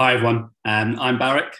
Hi, 0.00 0.14
everyone. 0.14 0.50
Um, 0.64 0.96
I'm 1.00 1.18
Barak. 1.18 1.56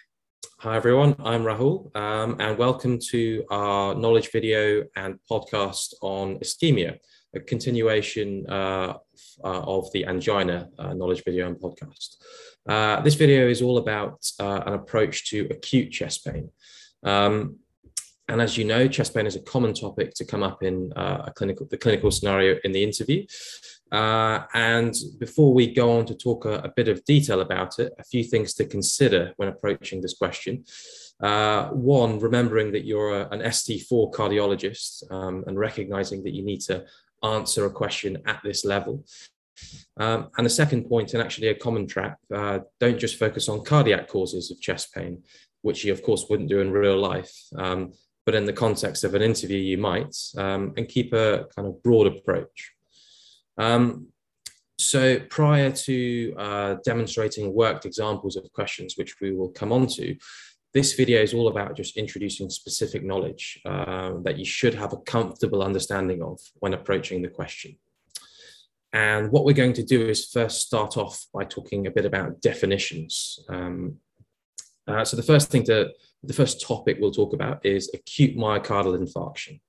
Hi, 0.60 0.76
everyone. 0.76 1.16
I'm 1.24 1.42
Rahul, 1.42 1.90
um, 1.96 2.36
and 2.38 2.56
welcome 2.56 3.00
to 3.10 3.44
our 3.50 3.96
knowledge 3.96 4.30
video 4.30 4.84
and 4.94 5.18
podcast 5.28 5.94
on 6.02 6.38
ischemia, 6.38 6.98
a 7.34 7.40
continuation 7.40 8.48
uh, 8.48 8.94
uh, 9.42 9.60
of 9.62 9.90
the 9.90 10.06
angina 10.06 10.68
uh, 10.78 10.94
knowledge 10.94 11.24
video 11.24 11.48
and 11.48 11.56
podcast. 11.56 12.14
Uh, 12.68 13.00
this 13.00 13.16
video 13.16 13.48
is 13.48 13.60
all 13.60 13.76
about 13.76 14.24
uh, 14.38 14.62
an 14.66 14.74
approach 14.74 15.28
to 15.30 15.48
acute 15.50 15.90
chest 15.90 16.24
pain. 16.24 16.48
Um, 17.02 17.56
and 18.28 18.40
as 18.40 18.56
you 18.56 18.64
know, 18.64 18.86
chest 18.86 19.14
pain 19.14 19.26
is 19.26 19.34
a 19.34 19.40
common 19.40 19.74
topic 19.74 20.14
to 20.14 20.24
come 20.24 20.44
up 20.44 20.62
in 20.62 20.92
uh, 20.94 21.24
a 21.26 21.32
clinical, 21.32 21.66
the 21.68 21.78
clinical 21.78 22.12
scenario 22.12 22.56
in 22.62 22.70
the 22.70 22.84
interview. 22.84 23.26
Uh, 23.90 24.40
and 24.54 24.94
before 25.18 25.54
we 25.54 25.72
go 25.72 25.98
on 25.98 26.04
to 26.06 26.14
talk 26.14 26.44
a, 26.44 26.54
a, 26.58 26.68
bit 26.68 26.88
of 26.88 27.04
detail 27.04 27.40
about 27.40 27.78
it, 27.78 27.92
a 27.98 28.04
few 28.04 28.22
things 28.22 28.52
to 28.52 28.64
consider 28.66 29.32
when 29.36 29.48
approaching 29.48 30.00
this 30.00 30.14
question. 30.14 30.64
Uh, 31.20 31.68
one, 31.68 32.18
remembering 32.18 32.70
that 32.72 32.84
you're 32.84 33.22
a, 33.22 33.28
an 33.30 33.40
ST4 33.40 34.12
cardiologist 34.12 35.10
um, 35.10 35.42
and 35.46 35.58
recognizing 35.58 36.22
that 36.22 36.34
you 36.34 36.44
need 36.44 36.60
to 36.60 36.84
answer 37.22 37.64
a 37.64 37.70
question 37.70 38.18
at 38.26 38.40
this 38.44 38.64
level. 38.64 39.04
Um, 39.96 40.28
and 40.36 40.46
the 40.46 40.50
second 40.50 40.88
point, 40.88 41.14
and 41.14 41.22
actually 41.22 41.48
a 41.48 41.54
common 41.54 41.86
trap, 41.86 42.18
uh, 42.32 42.60
don't 42.78 42.98
just 42.98 43.18
focus 43.18 43.48
on 43.48 43.64
cardiac 43.64 44.06
causes 44.08 44.50
of 44.50 44.60
chest 44.60 44.94
pain, 44.94 45.22
which 45.62 45.84
you, 45.84 45.92
of 45.92 46.02
course, 46.02 46.26
wouldn't 46.28 46.48
do 46.48 46.60
in 46.60 46.70
real 46.70 46.98
life. 46.98 47.34
Um, 47.56 47.92
but 48.24 48.34
in 48.34 48.44
the 48.44 48.52
context 48.52 49.04
of 49.04 49.14
an 49.14 49.22
interview, 49.22 49.58
you 49.58 49.78
might, 49.78 50.14
um, 50.36 50.74
and 50.76 50.86
keep 50.86 51.14
a 51.14 51.46
kind 51.56 51.66
of 51.66 51.82
broad 51.82 52.06
approach. 52.06 52.72
Um, 53.58 54.08
so 54.78 55.18
prior 55.18 55.72
to 55.72 56.34
uh, 56.38 56.76
demonstrating 56.84 57.52
worked 57.52 57.84
examples 57.84 58.36
of 58.36 58.50
questions, 58.52 58.94
which 58.96 59.20
we 59.20 59.32
will 59.32 59.50
come 59.50 59.72
on 59.72 59.88
to, 59.88 60.16
this 60.72 60.94
video 60.94 61.20
is 61.22 61.34
all 61.34 61.48
about 61.48 61.76
just 61.76 61.96
introducing 61.96 62.48
specific 62.50 63.02
knowledge 63.02 63.60
uh, 63.64 64.12
that 64.22 64.38
you 64.38 64.44
should 64.44 64.74
have 64.74 64.92
a 64.92 64.98
comfortable 64.98 65.62
understanding 65.62 66.22
of 66.22 66.38
when 66.60 66.74
approaching 66.74 67.22
the 67.22 67.28
question. 67.28 67.76
And 68.92 69.32
what 69.32 69.44
we're 69.44 69.54
going 69.54 69.74
to 69.74 69.82
do 69.82 70.08
is 70.08 70.26
first 70.26 70.66
start 70.66 70.96
off 70.96 71.26
by 71.34 71.44
talking 71.44 71.86
a 71.86 71.90
bit 71.90 72.06
about 72.06 72.40
definitions. 72.40 73.40
Um, 73.48 73.96
uh, 74.86 75.04
so 75.04 75.16
the 75.16 75.22
first 75.22 75.50
thing 75.50 75.64
to 75.64 75.90
the 76.22 76.32
first 76.32 76.60
topic 76.60 76.98
we'll 77.00 77.10
talk 77.10 77.32
about 77.32 77.64
is 77.64 77.90
acute 77.94 78.36
myocardial 78.36 78.98
infarction. 78.98 79.60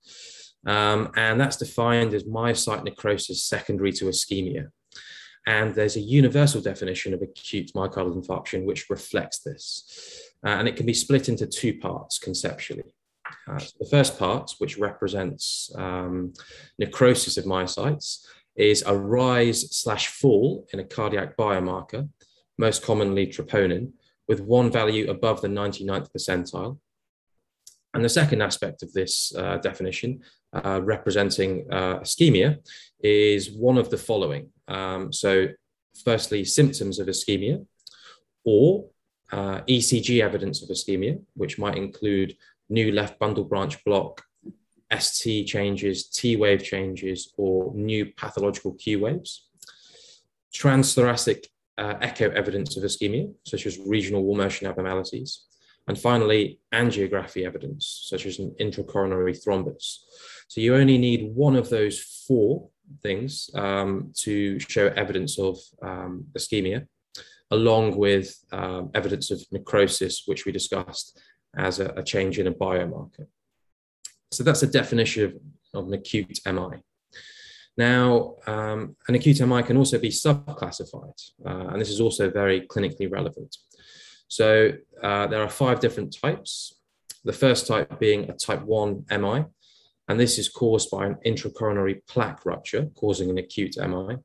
Um, 0.65 1.11
and 1.15 1.39
that's 1.39 1.57
defined 1.57 2.13
as 2.13 2.23
myocyte 2.23 2.83
necrosis 2.83 3.43
secondary 3.43 3.91
to 3.93 4.05
ischemia. 4.05 4.69
And 5.47 5.73
there's 5.73 5.95
a 5.95 6.01
universal 6.01 6.61
definition 6.61 7.13
of 7.13 7.21
acute 7.21 7.71
myocardial 7.73 8.21
infarction 8.21 8.65
which 8.65 8.89
reflects 8.89 9.39
this. 9.39 10.21
Uh, 10.45 10.49
and 10.49 10.67
it 10.67 10.75
can 10.75 10.85
be 10.85 10.93
split 10.93 11.29
into 11.29 11.47
two 11.47 11.79
parts 11.79 12.19
conceptually. 12.19 12.93
Uh, 13.47 13.57
so 13.57 13.71
the 13.79 13.89
first 13.89 14.17
part, 14.19 14.53
which 14.59 14.77
represents 14.77 15.71
um, 15.75 16.33
necrosis 16.77 17.37
of 17.37 17.45
myocytes, 17.45 18.25
is 18.55 18.83
a 18.85 18.95
rise 18.95 19.75
slash 19.75 20.07
fall 20.07 20.67
in 20.73 20.79
a 20.79 20.83
cardiac 20.83 21.37
biomarker, 21.37 22.09
most 22.57 22.83
commonly 22.83 23.27
troponin, 23.27 23.91
with 24.27 24.41
one 24.41 24.71
value 24.71 25.09
above 25.09 25.41
the 25.41 25.47
99th 25.47 26.09
percentile. 26.15 26.77
And 27.93 28.05
the 28.05 28.09
second 28.09 28.41
aspect 28.41 28.83
of 28.83 28.93
this 28.93 29.33
uh, 29.35 29.57
definition, 29.57 30.21
uh, 30.53 30.81
representing 30.83 31.65
uh, 31.71 31.99
ischemia, 31.99 32.57
is 33.01 33.51
one 33.51 33.77
of 33.77 33.89
the 33.89 33.97
following. 33.97 34.49
Um, 34.67 35.11
so, 35.11 35.47
firstly, 36.03 36.45
symptoms 36.45 36.99
of 36.99 37.07
ischemia, 37.07 37.65
or 38.45 38.85
uh, 39.31 39.61
ECG 39.61 40.21
evidence 40.21 40.61
of 40.61 40.69
ischemia, 40.69 41.19
which 41.35 41.57
might 41.57 41.77
include 41.77 42.35
new 42.69 42.91
left 42.91 43.17
bundle 43.19 43.43
branch 43.43 43.83
block, 43.83 44.21
ST 44.97 45.47
changes, 45.47 46.09
T 46.09 46.35
wave 46.35 46.63
changes, 46.63 47.33
or 47.37 47.73
new 47.75 48.07
pathological 48.17 48.73
Q 48.73 48.99
waves. 49.01 49.47
Transthoracic 50.53 51.45
uh, 51.77 51.95
echo 52.01 52.29
evidence 52.31 52.75
of 52.75 52.83
ischemia, 52.83 53.31
such 53.45 53.65
as 53.65 53.79
regional 53.79 54.23
wall 54.23 54.35
motion 54.35 54.67
abnormalities, 54.67 55.45
and 55.89 55.97
finally, 55.97 56.59
angiography 56.71 57.47
evidence, 57.47 58.05
such 58.05 58.27
as 58.27 58.37
an 58.37 58.55
intracoronary 58.61 59.35
thrombus. 59.43 59.97
So 60.47 60.61
you 60.61 60.75
only 60.75 60.99
need 60.99 61.33
one 61.33 61.55
of 61.55 61.69
those 61.69 61.99
four 62.27 62.69
things 63.01 63.49
um, 63.55 64.13
to 64.17 64.59
show 64.59 64.89
evidence 64.89 65.39
of 65.39 65.57
um, 65.81 66.25
ischemia, 66.37 66.85
along 67.49 67.97
with 67.97 68.37
um, 68.51 68.91
evidence 68.93 69.31
of 69.31 69.43
necrosis, 69.51 70.27
which 70.27 70.45
we 70.45 70.51
discussed 70.51 71.19
as 71.57 71.79
a, 71.79 71.87
a, 71.97 72.03
change 72.03 72.37
in 72.37 72.45
a 72.45 72.53
biomarker. 72.53 73.25
So 74.31 74.43
that's 74.43 74.61
a 74.61 74.67
definition 74.67 75.23
of, 75.25 75.33
of 75.73 75.87
an 75.87 75.95
acute 75.95 76.39
MI. 76.45 76.83
Now, 77.77 78.35
um, 78.45 78.95
an 79.07 79.15
acute 79.15 79.41
MI 79.41 79.63
can 79.63 79.77
also 79.77 79.97
be 79.97 80.09
subclassified, 80.09 81.19
uh, 81.43 81.69
and 81.69 81.81
this 81.81 81.89
is 81.89 81.99
also 81.99 82.29
very 82.29 82.61
clinically 82.67 83.11
relevant. 83.11 83.57
So 84.29 84.71
uh, 85.03 85.27
there 85.27 85.41
are 85.41 85.49
five 85.49 85.81
different 85.81 86.15
types. 86.15 86.75
The 87.25 87.33
first 87.33 87.67
type 87.67 87.99
being 87.99 88.29
a 88.29 88.33
type 88.33 88.61
1 88.61 89.05
MI, 89.09 89.45
and 90.07 90.19
this 90.19 90.37
is 90.37 90.47
caused 90.47 90.89
by 90.89 91.07
an 91.07 91.17
intracoronary 91.25 92.01
plaque 92.07 92.45
rupture, 92.45 92.87
causing 92.95 93.29
an 93.29 93.37
acute 93.37 93.75
MI. 93.77 94.17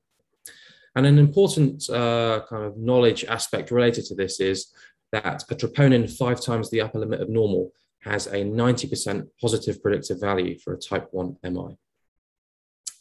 And 0.94 1.06
an 1.06 1.18
important 1.18 1.90
uh, 1.90 2.42
kind 2.48 2.64
of 2.64 2.76
knowledge 2.76 3.24
aspect 3.24 3.72
related 3.72 4.04
to 4.06 4.14
this 4.14 4.38
is 4.38 4.72
that 5.10 5.42
a 5.50 5.54
troponin 5.56 6.08
five 6.08 6.40
times 6.40 6.70
the 6.70 6.82
upper 6.82 7.00
limit 7.00 7.20
of 7.20 7.28
normal 7.28 7.72
has 8.00 8.26
a 8.26 8.44
90% 8.44 9.26
positive 9.40 9.82
predictive 9.82 10.20
value 10.20 10.58
for 10.58 10.74
a 10.74 10.78
type 10.78 11.08
1 11.10 11.36
MI. 11.44 11.76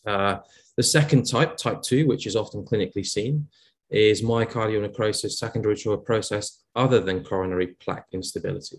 Uh, 0.05 0.37
the 0.77 0.83
second 0.83 1.23
type, 1.23 1.57
type 1.57 1.81
2, 1.81 2.07
which 2.07 2.25
is 2.25 2.35
often 2.35 2.63
clinically 2.63 3.05
seen, 3.05 3.47
is 3.93 4.21
myocardial 4.21 4.81
necrosis 4.81 5.39
secondary 5.39 5.75
to 5.77 5.93
a 5.93 5.97
process 5.97 6.63
other 6.75 6.99
than 6.99 7.23
coronary 7.23 7.67
plaque 7.79 8.07
instability. 8.11 8.77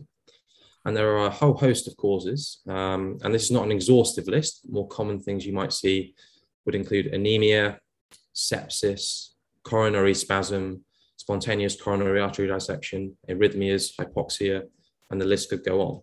And 0.85 0.97
there 0.97 1.17
are 1.17 1.27
a 1.27 1.31
whole 1.31 1.55
host 1.55 1.89
of 1.89 1.97
causes, 1.97 2.61
um, 2.69 3.19
and 3.23 3.33
this 3.33 3.45
is 3.45 3.51
not 3.51 3.65
an 3.65 3.73
exhaustive 3.73 4.27
list. 4.27 4.61
More 4.69 4.89
common 4.89 5.19
things 5.19 5.47
you 5.47 5.53
might 5.53 5.73
see 5.73 6.15
would 6.67 6.75
include 6.75 7.07
anemia, 7.07 7.79
sepsis, 8.35 9.31
coronary 9.63 10.15
spasm, 10.15 10.85
spontaneous 11.17 11.81
coronary 11.81 12.21
artery 12.21 12.49
dissection, 12.49 13.17
arrhythmias, 13.29 13.95
hypoxia, 13.99 14.63
and 15.11 15.21
the 15.21 15.25
list 15.25 15.49
could 15.49 15.65
go 15.65 15.81
on. 15.81 16.03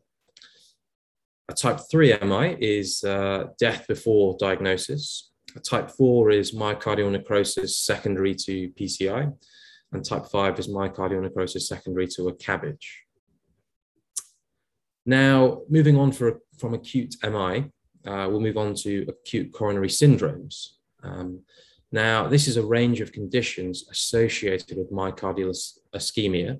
A 1.50 1.54
type 1.54 1.80
3 1.92 2.18
MI 2.24 2.56
is 2.60 3.04
uh, 3.04 3.48
death 3.60 3.86
before 3.88 4.38
diagnosis. 4.40 5.31
Type 5.63 5.91
4 5.91 6.31
is 6.31 6.53
myocardial 6.53 7.12
necrosis 7.12 7.78
secondary 7.78 8.35
to 8.35 8.69
PCI. 8.69 9.34
And 9.91 10.06
type 10.06 10.25
5 10.25 10.59
is 10.59 10.67
myocardial 10.67 11.22
necrosis 11.22 11.67
secondary 11.67 12.07
to 12.07 12.29
a 12.29 12.34
CABG. 12.34 12.78
Now, 15.06 15.62
moving 15.67 15.97
on 15.97 16.12
for, 16.12 16.39
from 16.57 16.73
acute 16.73 17.16
MI, 17.23 17.72
uh, 18.06 18.28
we'll 18.29 18.39
move 18.39 18.57
on 18.57 18.75
to 18.75 19.06
acute 19.09 19.51
coronary 19.51 19.88
syndromes. 19.88 20.69
Um, 21.03 21.41
now, 21.91 22.28
this 22.28 22.47
is 22.47 22.57
a 22.57 22.66
range 22.66 23.01
of 23.01 23.12
conditions 23.12 23.85
associated 23.89 24.78
with 24.78 24.91
myocardial 24.91 25.56
ischemia, 25.94 26.59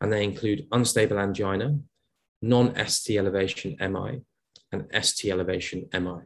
and 0.00 0.12
they 0.12 0.24
include 0.24 0.66
unstable 0.72 1.18
angina, 1.18 1.78
non-ST 2.42 3.16
elevation 3.16 3.76
MI, 3.80 4.22
and 4.72 4.86
ST 5.00 5.30
elevation 5.30 5.88
MI. 5.92 6.22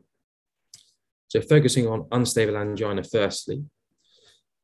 So 1.32 1.40
focusing 1.40 1.86
on 1.86 2.06
unstable 2.12 2.58
angina 2.58 3.02
firstly, 3.02 3.64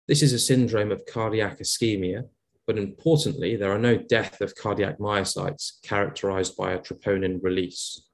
this 0.07 0.23
is 0.23 0.35
a 0.35 0.39
syndrome 0.39 0.93
of 0.93 1.07
cardiac 1.07 1.61
ischemia, 1.61 2.25
but 2.67 2.77
importantly, 2.77 3.57
there 3.57 3.73
are 3.73 3.79
no 3.79 3.97
death 3.97 4.43
of 4.43 4.55
cardiac 4.55 4.99
myocytes 4.99 5.81
characterized 5.83 6.59
by 6.59 6.73
a 6.73 6.79
troponin 6.79 7.43
release. 7.43 8.07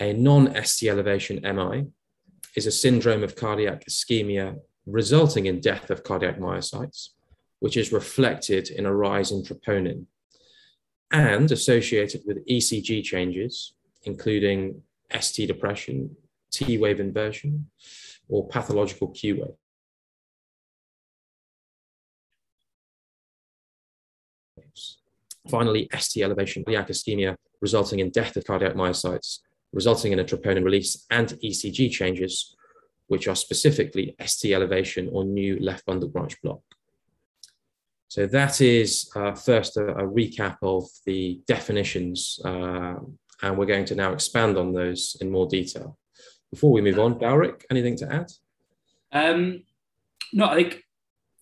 A 0.00 0.14
non-ST 0.14 0.88
elevation 0.88 1.42
MI 1.42 1.88
is 2.56 2.64
a 2.64 2.72
syndrome 2.72 3.22
of 3.22 3.36
cardiac 3.36 3.84
ischemia 3.84 4.56
resulting 4.86 5.44
in 5.44 5.60
death 5.60 5.90
of 5.90 6.04
cardiac 6.04 6.38
myocytes, 6.38 7.08
which 7.60 7.76
is 7.76 7.92
reflected 7.92 8.70
in 8.70 8.86
a 8.86 8.94
rise 8.94 9.30
in 9.30 9.42
troponin, 9.42 10.06
and 11.12 11.52
associated 11.52 12.22
with 12.24 12.46
ECG 12.48 13.04
changes, 13.04 13.74
including 14.04 14.80
ST 15.20 15.46
depression, 15.48 16.16
T 16.56 16.78
wave 16.78 17.00
inversion, 17.00 17.70
or 18.28 18.48
pathological 18.48 19.08
Q 19.08 19.40
wave. 19.40 19.58
Finally, 25.48 25.88
ST 25.96 26.24
elevation, 26.24 26.64
cardiac 26.64 26.88
ischemia, 26.88 27.36
resulting 27.60 28.00
in 28.00 28.10
death 28.10 28.36
of 28.36 28.44
cardiac 28.44 28.74
myocytes, 28.74 29.38
resulting 29.72 30.12
in 30.12 30.18
a 30.18 30.24
troponin 30.24 30.64
release 30.64 31.06
and 31.10 31.28
ECG 31.44 31.90
changes, 31.90 32.56
which 33.06 33.28
are 33.28 33.36
specifically 33.36 34.16
ST 34.24 34.52
elevation 34.52 35.08
or 35.12 35.24
new 35.24 35.58
left 35.60 35.84
bundle 35.86 36.08
branch 36.08 36.40
block. 36.42 36.60
So 38.08 38.26
that 38.26 38.60
is 38.60 39.10
uh, 39.14 39.34
first 39.34 39.76
a, 39.76 39.88
a, 39.88 40.04
recap 40.04 40.56
of 40.62 40.88
the 41.04 41.40
definitions, 41.46 42.40
uh, 42.44 42.94
and 43.42 43.58
we're 43.58 43.66
going 43.66 43.84
to 43.86 43.94
now 43.94 44.12
expand 44.12 44.56
on 44.56 44.72
those 44.72 45.16
in 45.20 45.30
more 45.30 45.46
detail. 45.46 45.98
Before 46.50 46.72
we 46.72 46.80
move 46.80 46.98
on, 46.98 47.18
Baurik, 47.18 47.62
anything 47.70 47.96
to 47.96 48.12
add? 48.12 48.32
Um, 49.12 49.62
no, 50.32 50.46
I 50.46 50.54
think 50.54 50.84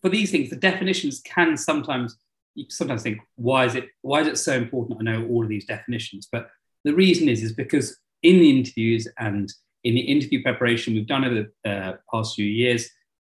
for 0.02 0.08
these 0.08 0.30
things, 0.30 0.50
the 0.50 0.56
definitions 0.56 1.20
can 1.24 1.56
sometimes 1.56 2.16
you 2.54 2.66
sometimes 2.68 3.02
think, 3.02 3.18
why 3.36 3.64
is 3.64 3.74
it 3.74 3.88
why 4.02 4.20
is 4.20 4.28
it 4.28 4.38
so 4.38 4.54
important? 4.54 5.00
I 5.00 5.12
know 5.12 5.26
all 5.26 5.42
of 5.42 5.48
these 5.48 5.66
definitions, 5.66 6.28
but 6.30 6.48
the 6.84 6.94
reason 6.94 7.28
is 7.28 7.42
is 7.42 7.52
because 7.52 7.98
in 8.22 8.38
the 8.38 8.50
interviews 8.50 9.08
and 9.18 9.52
in 9.82 9.94
the 9.94 10.00
interview 10.00 10.42
preparation 10.42 10.94
we've 10.94 11.06
done 11.06 11.24
over 11.24 11.46
the 11.64 11.70
uh, 11.70 11.92
past 12.10 12.36
few 12.36 12.46
years, 12.46 12.88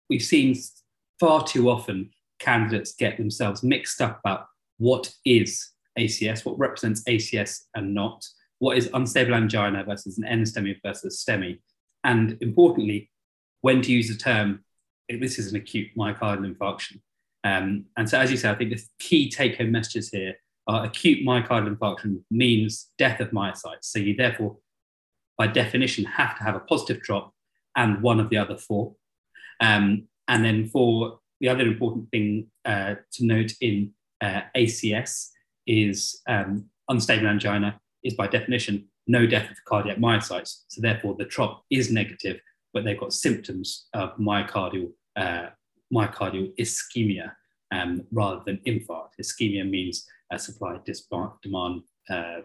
we've 0.08 0.22
seen 0.22 0.54
far 1.18 1.44
too 1.44 1.70
often 1.70 2.10
candidates 2.38 2.94
get 2.94 3.16
themselves 3.16 3.62
mixed 3.62 4.00
up 4.00 4.20
about 4.20 4.46
what 4.78 5.12
is 5.24 5.70
ACS, 5.98 6.44
what 6.44 6.58
represents 6.58 7.02
ACS 7.04 7.62
and 7.74 7.94
not, 7.94 8.24
what 8.58 8.78
is 8.78 8.90
unstable 8.94 9.34
angina 9.34 9.84
versus 9.84 10.18
an 10.18 10.24
NSTEMI 10.24 10.76
versus 10.84 11.24
STEMI, 11.26 11.58
and 12.04 12.38
importantly, 12.40 13.10
when 13.60 13.82
to 13.82 13.92
use 13.92 14.08
the 14.08 14.16
term, 14.16 14.64
this 15.08 15.38
is 15.38 15.50
an 15.50 15.56
acute 15.56 15.88
myocardial 15.96 16.54
infarction. 16.54 17.00
Um, 17.44 17.86
and 17.96 18.08
so, 18.08 18.18
as 18.18 18.30
you 18.30 18.36
say, 18.36 18.50
I 18.50 18.54
think 18.54 18.70
the 18.70 18.82
key 18.98 19.30
take 19.30 19.58
home 19.58 19.72
messages 19.72 20.10
here 20.10 20.34
are 20.66 20.84
acute 20.84 21.26
myocardial 21.26 21.76
infarction 21.76 22.22
means 22.30 22.90
death 22.98 23.20
of 23.20 23.30
myocytes. 23.30 23.84
So, 23.84 23.98
you 23.98 24.14
therefore, 24.16 24.56
by 25.38 25.46
definition, 25.46 26.04
have 26.04 26.36
to 26.38 26.44
have 26.44 26.56
a 26.56 26.60
positive 26.60 27.02
trop 27.02 27.32
and 27.76 28.02
one 28.02 28.20
of 28.20 28.30
the 28.30 28.38
other 28.38 28.56
four. 28.56 28.94
Um, 29.60 30.08
and 30.28 30.44
then, 30.44 30.68
for 30.68 31.20
the 31.40 31.48
other 31.48 31.62
important 31.62 32.10
thing 32.10 32.48
uh, 32.64 32.96
to 33.12 33.24
note 33.24 33.52
in 33.60 33.92
uh, 34.20 34.42
ACS 34.56 35.28
is 35.66 36.20
um, 36.28 36.66
unstable 36.88 37.26
angina 37.26 37.80
is 38.06 38.14
by 38.14 38.26
definition 38.26 38.88
no 39.06 39.26
death 39.26 39.50
of 39.50 39.64
cardiac 39.64 39.98
myocytes. 39.98 40.64
So 40.68 40.80
therefore 40.80 41.14
the 41.18 41.24
trop 41.24 41.62
is 41.70 41.90
negative, 41.90 42.40
but 42.72 42.84
they've 42.84 42.98
got 42.98 43.12
symptoms 43.12 43.86
of 43.94 44.16
myocardial, 44.16 44.90
uh, 45.16 45.46
myocardial 45.94 46.52
ischemia 46.58 47.32
um, 47.72 48.04
rather 48.12 48.42
than 48.44 48.60
infarct. 48.66 49.10
Ischemia 49.20 49.68
means 49.68 50.06
uh, 50.32 50.38
supply 50.38 50.78
demand 51.42 51.82
uh, 52.10 52.40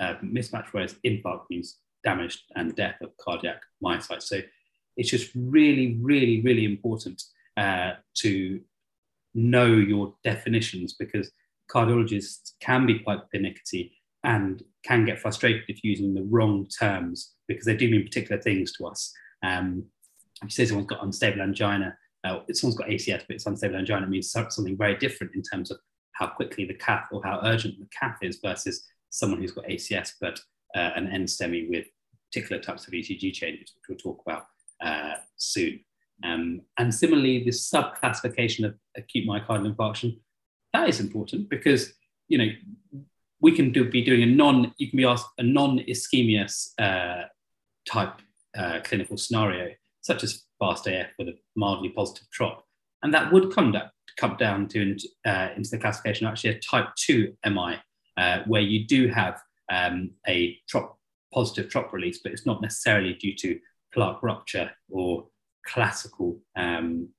uh, 0.00 0.14
mismatch, 0.22 0.66
whereas 0.72 0.94
infarct 1.04 1.44
means 1.50 1.78
damage 2.04 2.44
and 2.54 2.74
death 2.74 3.00
of 3.00 3.16
cardiac 3.18 3.60
myocytes. 3.84 4.24
So 4.24 4.40
it's 4.96 5.10
just 5.10 5.30
really, 5.34 5.98
really, 6.00 6.40
really 6.42 6.64
important 6.64 7.22
uh, 7.56 7.92
to 8.18 8.60
know 9.34 9.66
your 9.66 10.14
definitions 10.24 10.94
because 10.94 11.30
cardiologists 11.70 12.52
can 12.60 12.86
be 12.86 12.98
quite 12.98 13.30
pernickety 13.30 13.92
and 14.24 14.62
can 14.86 15.04
get 15.04 15.18
frustrated 15.18 15.62
if 15.68 15.82
using 15.82 16.14
the 16.14 16.22
wrong 16.24 16.66
terms 16.78 17.34
because 17.48 17.64
they 17.64 17.76
do 17.76 17.90
mean 17.90 18.04
particular 18.04 18.40
things 18.40 18.72
to 18.72 18.86
us. 18.86 19.12
Um, 19.42 19.84
if 20.42 20.44
you 20.44 20.50
say 20.50 20.66
someone's 20.66 20.88
got 20.88 21.02
unstable 21.02 21.42
angina, 21.42 21.96
uh, 22.24 22.40
someone's 22.52 22.78
got 22.78 22.88
ACS, 22.88 23.24
but 23.26 23.36
it's 23.36 23.46
unstable 23.46 23.76
angina, 23.76 24.06
means 24.06 24.30
something 24.30 24.76
very 24.76 24.96
different 24.96 25.34
in 25.34 25.42
terms 25.42 25.70
of 25.70 25.78
how 26.12 26.26
quickly 26.26 26.64
the 26.64 26.74
cath 26.74 27.06
or 27.12 27.22
how 27.24 27.40
urgent 27.44 27.78
the 27.78 27.88
cath 27.98 28.18
is 28.22 28.38
versus 28.42 28.86
someone 29.10 29.40
who's 29.40 29.52
got 29.52 29.66
ACS, 29.66 30.12
but 30.20 30.40
uh, 30.74 30.90
an 30.96 31.06
NSTEMI 31.06 31.68
with 31.68 31.86
particular 32.30 32.60
types 32.60 32.86
of 32.86 32.92
ECG 32.92 33.32
changes, 33.32 33.72
which 33.74 33.84
we'll 33.88 33.98
talk 33.98 34.22
about 34.26 34.46
uh, 34.80 35.14
soon. 35.36 35.80
Um, 36.24 36.62
and 36.78 36.94
similarly, 36.94 37.44
this 37.44 37.70
subclassification 37.70 38.64
of 38.64 38.74
acute 38.96 39.28
myocardial 39.28 39.74
infarction, 39.74 40.18
that 40.72 40.88
is 40.88 41.00
important 41.00 41.48
because, 41.48 41.92
you 42.28 42.38
know, 42.38 42.48
we 43.46 43.52
can 43.52 43.70
do, 43.70 43.88
be 43.88 44.02
doing 44.02 44.24
a 44.24 44.26
non, 44.26 44.74
you 44.76 44.90
can 44.90 44.96
be 44.96 45.04
asked 45.04 45.28
a 45.38 45.42
non-ischemia 45.44 46.46
uh, 46.80 47.26
type 47.88 48.14
uh, 48.58 48.80
clinical 48.82 49.16
scenario, 49.16 49.70
such 50.00 50.24
as 50.24 50.42
fast 50.58 50.88
AF 50.88 51.10
with 51.16 51.28
a 51.28 51.38
mildly 51.54 51.90
positive 51.90 52.28
trop. 52.32 52.64
And 53.04 53.14
that 53.14 53.32
would 53.32 53.54
come, 53.54 53.70
down, 53.70 53.88
come 54.16 54.36
down 54.36 54.66
to 54.70 54.96
uh, 55.24 55.50
into 55.56 55.70
the 55.70 55.78
classification 55.78 56.26
actually 56.26 56.56
a 56.56 56.58
type 56.58 56.88
2 56.96 57.34
MI, 57.44 57.76
uh, 58.16 58.40
where 58.48 58.62
you 58.62 58.84
do 58.84 59.06
have 59.06 59.40
um, 59.70 60.10
a 60.26 60.58
trop, 60.68 60.98
positive 61.32 61.70
trop 61.70 61.92
release, 61.92 62.18
but 62.24 62.32
it's 62.32 62.46
not 62.46 62.60
necessarily 62.60 63.14
due 63.14 63.36
to 63.36 63.60
plaque 63.94 64.24
rupture 64.24 64.72
or 64.90 65.28
classical 65.64 66.40
um, 66.56 67.10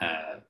uh, 0.00 0.40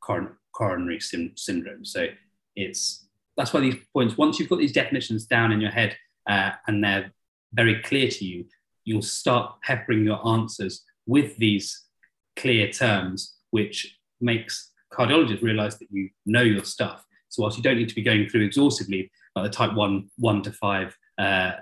coron- 0.00 0.36
coronary 0.54 1.00
syndrome. 1.00 1.86
So 1.86 2.08
it's 2.56 3.01
that's 3.36 3.52
why 3.52 3.60
these 3.60 3.76
points, 3.92 4.16
once 4.16 4.38
you've 4.38 4.48
got 4.48 4.58
these 4.58 4.72
definitions 4.72 5.26
down 5.26 5.52
in 5.52 5.60
your 5.60 5.70
head 5.70 5.96
uh, 6.28 6.52
and 6.66 6.82
they're 6.82 7.12
very 7.52 7.80
clear 7.82 8.08
to 8.08 8.24
you, 8.24 8.44
you'll 8.84 9.02
start 9.02 9.60
peppering 9.62 10.04
your 10.04 10.26
answers 10.26 10.82
with 11.06 11.36
these 11.36 11.84
clear 12.36 12.70
terms, 12.70 13.36
which 13.50 13.98
makes 14.20 14.70
cardiologists 14.92 15.42
realize 15.42 15.78
that 15.78 15.88
you 15.90 16.10
know 16.26 16.42
your 16.42 16.64
stuff. 16.64 17.04
So 17.28 17.42
whilst 17.42 17.56
you 17.56 17.62
don't 17.62 17.78
need 17.78 17.88
to 17.88 17.94
be 17.94 18.02
going 18.02 18.28
through 18.28 18.42
exhaustively 18.42 19.10
like 19.34 19.50
the 19.50 19.56
type 19.56 19.74
one, 19.74 20.10
one 20.18 20.42
to 20.42 20.52
five 20.52 20.96
uh, 21.18 21.52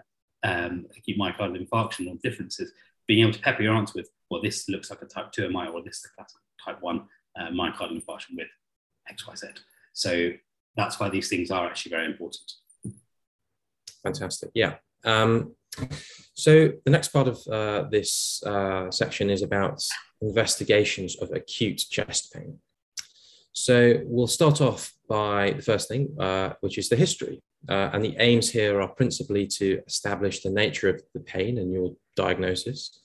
um, 0.43 0.87
acute 0.97 1.19
myocardial 1.19 1.65
infarction 1.65 2.11
or 2.11 2.17
differences, 2.23 2.73
being 3.07 3.21
able 3.21 3.33
to 3.33 3.41
pepper 3.41 3.63
your 3.63 3.75
answer 3.75 3.93
with 3.97 4.09
well, 4.31 4.41
this 4.41 4.69
looks 4.69 4.91
like 4.91 5.03
a 5.03 5.07
type 5.07 5.33
2 5.33 5.51
MI, 5.51 5.67
or 5.67 5.83
this 5.83 5.99
is 5.99 6.05
a 6.07 6.15
classic 6.15 6.41
type 6.65 6.81
1 6.81 7.03
uh, 7.39 7.49
myocardial 7.49 8.01
infarction 8.01 8.37
with 8.37 8.47
XYZ. 9.13 9.59
So 9.93 10.31
that's 10.81 10.99
why 10.99 11.09
these 11.09 11.29
things 11.29 11.51
are 11.51 11.67
actually 11.67 11.91
very 11.91 12.07
important. 12.07 12.53
Fantastic. 14.03 14.51
Yeah. 14.55 14.77
Um, 15.05 15.55
so 16.35 16.73
the 16.85 16.91
next 16.91 17.09
part 17.09 17.29
of 17.29 17.39
uh, 17.51 17.89
this 17.91 18.43
uh, 18.47 18.91
section 18.91 19.31
is 19.31 19.43
about 19.43 19.83
investigations 20.21 21.17
of 21.23 21.31
acute 21.33 21.83
chest 21.91 22.33
pain. 22.33 22.59
So 23.53 24.01
we'll 24.05 24.27
start 24.27 24.61
off 24.61 24.93
by 25.09 25.53
the 25.53 25.63
first 25.63 25.89
thing, 25.89 26.15
uh, 26.19 26.55
which 26.61 26.79
is 26.79 26.89
the 26.89 26.97
history. 26.97 27.43
Uh, 27.69 27.91
and 27.93 28.03
the 28.03 28.17
aims 28.19 28.51
here 28.51 28.81
are 28.81 28.89
principally 28.89 29.47
to 29.47 29.83
establish 29.87 30.41
the 30.41 30.51
nature 30.51 30.89
of 30.89 31.03
the 31.15 31.21
pain 31.21 31.59
and 31.59 31.73
your 31.73 31.95
diagnosis, 32.17 33.01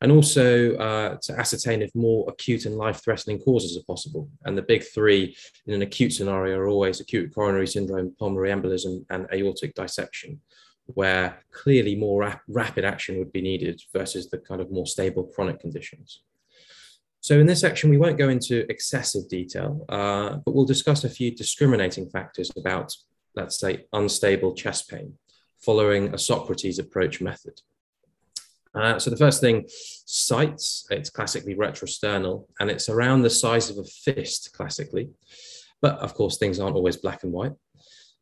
and 0.00 0.12
also 0.12 0.76
uh, 0.76 1.16
to 1.22 1.32
ascertain 1.38 1.82
if 1.82 1.94
more 1.94 2.24
acute 2.28 2.66
and 2.66 2.76
life-threatening 2.76 3.38
causes 3.38 3.76
are 3.76 3.84
possible. 3.84 4.28
And 4.44 4.56
the 4.56 4.62
big 4.62 4.84
three 4.84 5.36
in 5.66 5.74
an 5.74 5.82
acute 5.82 6.12
scenario 6.12 6.58
are 6.58 6.68
always 6.68 7.00
acute 7.00 7.34
coronary 7.34 7.66
syndrome, 7.66 8.14
pulmonary 8.18 8.50
embolism, 8.50 9.04
and 9.10 9.26
aortic 9.32 9.74
dissection, 9.74 10.40
where 10.86 11.42
clearly 11.50 11.94
more 11.96 12.20
rap 12.20 12.42
rapid 12.48 12.84
action 12.84 13.18
would 13.18 13.32
be 13.32 13.40
needed 13.40 13.80
versus 13.92 14.28
the 14.28 14.38
kind 14.38 14.60
of 14.60 14.70
more 14.70 14.86
stable 14.86 15.24
chronic 15.24 15.60
conditions. 15.60 16.22
So 17.20 17.40
in 17.40 17.46
this 17.46 17.60
section, 17.60 17.88
we 17.88 17.96
won't 17.96 18.18
go 18.18 18.28
into 18.28 18.70
excessive 18.70 19.28
detail, 19.30 19.86
uh, 19.88 20.36
but 20.44 20.54
we'll 20.54 20.66
discuss 20.66 21.04
a 21.04 21.08
few 21.08 21.30
discriminating 21.30 22.10
factors 22.10 22.50
about, 22.54 22.94
let's 23.34 23.58
say, 23.58 23.86
unstable 23.94 24.54
chest 24.54 24.90
pain, 24.90 25.14
following 25.58 26.12
a 26.12 26.18
Socrates 26.18 26.78
approach 26.78 27.22
method. 27.22 27.62
Uh, 28.74 28.98
so 28.98 29.10
the 29.10 29.16
first 29.16 29.40
thing, 29.40 29.66
sites, 30.06 30.86
it's 30.90 31.10
classically 31.10 31.54
retrosternal, 31.54 32.46
and 32.60 32.70
it's 32.70 32.88
around 32.88 33.22
the 33.22 33.30
size 33.30 33.70
of 33.70 33.78
a 33.78 33.84
fist 33.84 34.52
classically. 34.52 35.10
But 35.80 35.98
of 35.98 36.14
course, 36.14 36.38
things 36.38 36.58
aren't 36.58 36.76
always 36.76 36.96
black 36.96 37.22
and 37.22 37.32
white. 37.32 37.52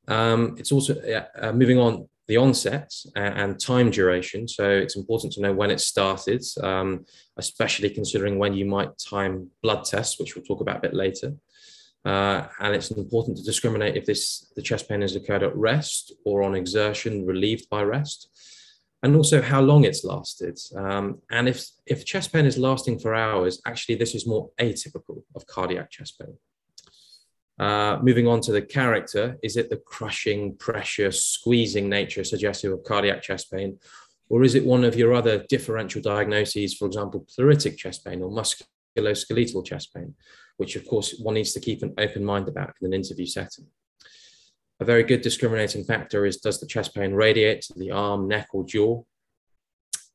Um, 0.08 0.56
it's 0.58 0.72
also 0.72 0.94
uh, 1.40 1.52
moving 1.52 1.78
on 1.78 2.08
the 2.28 2.36
onset 2.36 2.92
and 3.14 3.58
time 3.58 3.90
duration. 3.90 4.46
So 4.48 4.68
it's 4.68 4.96
important 4.96 5.32
to 5.34 5.40
know 5.40 5.52
when 5.52 5.70
it 5.70 5.80
started, 5.80 6.42
um, 6.62 7.04
especially 7.36 7.90
considering 7.90 8.38
when 8.38 8.54
you 8.54 8.64
might 8.64 8.98
time 8.98 9.50
blood 9.62 9.84
tests, 9.84 10.18
which 10.18 10.34
we'll 10.34 10.44
talk 10.44 10.60
about 10.60 10.78
a 10.78 10.80
bit 10.80 10.94
later. 10.94 11.34
Uh, 12.04 12.46
and 12.60 12.74
it's 12.74 12.90
important 12.90 13.36
to 13.36 13.44
discriminate 13.44 13.96
if 13.96 14.06
this 14.06 14.50
the 14.56 14.62
chest 14.62 14.88
pain 14.88 15.02
has 15.02 15.14
occurred 15.14 15.44
at 15.44 15.56
rest 15.56 16.12
or 16.24 16.42
on 16.42 16.56
exertion 16.56 17.24
relieved 17.24 17.68
by 17.70 17.82
rest 17.82 18.28
and 19.02 19.16
also 19.16 19.42
how 19.42 19.60
long 19.60 19.84
it's 19.84 20.04
lasted. 20.04 20.58
Um, 20.76 21.20
and 21.30 21.48
if, 21.48 21.64
if 21.86 22.04
chest 22.04 22.32
pain 22.32 22.46
is 22.46 22.56
lasting 22.56 23.00
for 23.00 23.14
hours, 23.14 23.60
actually, 23.66 23.96
this 23.96 24.14
is 24.14 24.26
more 24.26 24.50
atypical 24.60 25.22
of 25.34 25.46
cardiac 25.46 25.90
chest 25.90 26.20
pain. 26.20 26.36
Uh, 27.58 27.98
moving 28.02 28.26
on 28.26 28.40
to 28.40 28.52
the 28.52 28.62
character, 28.62 29.36
is 29.42 29.56
it 29.56 29.70
the 29.70 29.76
crushing, 29.76 30.56
pressure, 30.56 31.10
squeezing 31.10 31.88
nature 31.88 32.24
suggestive 32.24 32.72
of 32.72 32.84
cardiac 32.84 33.22
chest 33.22 33.52
pain? 33.52 33.78
Or 34.28 34.42
is 34.44 34.54
it 34.54 34.64
one 34.64 34.84
of 34.84 34.96
your 34.96 35.12
other 35.12 35.44
differential 35.48 36.00
diagnoses, 36.00 36.74
for 36.74 36.86
example, 36.86 37.26
pleuritic 37.36 37.76
chest 37.76 38.04
pain 38.04 38.22
or 38.22 38.30
musculoskeletal 38.30 39.66
chest 39.66 39.92
pain, 39.94 40.14
which 40.56 40.76
of 40.76 40.86
course 40.86 41.18
one 41.20 41.34
needs 41.34 41.52
to 41.52 41.60
keep 41.60 41.82
an 41.82 41.92
open 41.98 42.24
mind 42.24 42.48
about 42.48 42.74
in 42.80 42.86
an 42.86 42.94
interview 42.94 43.26
setting. 43.26 43.66
A 44.80 44.84
very 44.84 45.02
good 45.02 45.22
discriminating 45.22 45.84
factor 45.84 46.26
is 46.26 46.38
does 46.38 46.60
the 46.60 46.66
chest 46.66 46.94
pain 46.94 47.14
radiate 47.14 47.62
to 47.62 47.78
the 47.78 47.90
arm, 47.90 48.28
neck, 48.28 48.48
or 48.52 48.64
jaw? 48.64 49.02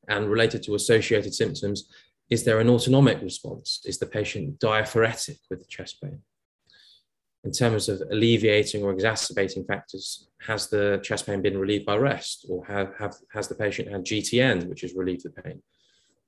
And 0.08 0.30
related 0.30 0.62
to 0.64 0.74
associated 0.74 1.34
symptoms, 1.34 1.88
is 2.30 2.44
there 2.44 2.60
an 2.60 2.68
autonomic 2.68 3.20
response? 3.22 3.80
Is 3.84 3.98
the 3.98 4.06
patient 4.06 4.58
diaphoretic 4.58 5.38
with 5.50 5.60
the 5.60 5.66
chest 5.66 6.00
pain? 6.02 6.20
in 7.44 7.52
terms 7.52 7.88
of 7.88 8.02
alleviating 8.10 8.82
or 8.82 8.90
exacerbating 8.90 9.64
factors, 9.64 10.28
has 10.46 10.68
the 10.68 11.00
chest 11.02 11.26
pain 11.26 11.40
been 11.40 11.56
relieved 11.56 11.86
by 11.86 11.96
rest 11.96 12.46
or 12.50 12.64
have, 12.66 12.92
have, 12.98 13.14
has 13.32 13.48
the 13.48 13.54
patient 13.54 13.90
had 13.90 14.04
GTN, 14.04 14.68
which 14.68 14.82
has 14.82 14.94
relieved 14.94 15.24
the 15.24 15.30
pain? 15.30 15.62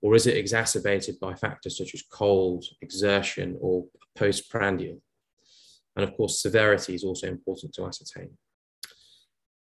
Or 0.02 0.14
is 0.14 0.26
it 0.26 0.36
exacerbated 0.36 1.18
by 1.20 1.34
factors 1.34 1.76
such 1.76 1.94
as 1.94 2.02
cold, 2.10 2.64
exertion, 2.80 3.58
or 3.60 3.84
postprandial? 4.16 5.02
And 5.96 6.04
of 6.04 6.16
course, 6.16 6.40
severity 6.40 6.94
is 6.94 7.04
also 7.04 7.26
important 7.26 7.74
to 7.74 7.86
ascertain. 7.86 8.30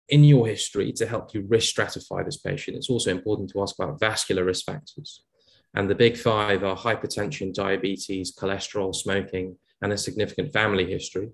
In 0.09 0.25
your 0.25 0.47
history, 0.47 0.93
to 0.93 1.07
help 1.07 1.35
you 1.35 1.45
risk 1.49 1.75
stratify 1.75 2.25
this 2.25 2.39
patient, 2.39 2.77
it's 2.77 2.91
also 2.91 3.11
important 3.11 3.51
to 3.51 3.61
ask 3.61 3.75
about 3.79 4.01
vascular 4.01 4.45
risk 4.45 4.65
factors. 4.65 5.25
And 5.75 5.91
the 5.91 5.95
big 5.95 6.17
five 6.17 6.65
are 6.65 6.77
hypertension, 6.77 7.53
diabetes, 7.53 8.35
cholesterol, 8.35 8.95
smoking, 8.95 9.57
and 9.83 9.93
a 9.93 9.99
significant 9.99 10.53
family 10.53 10.91
history. 10.91 11.31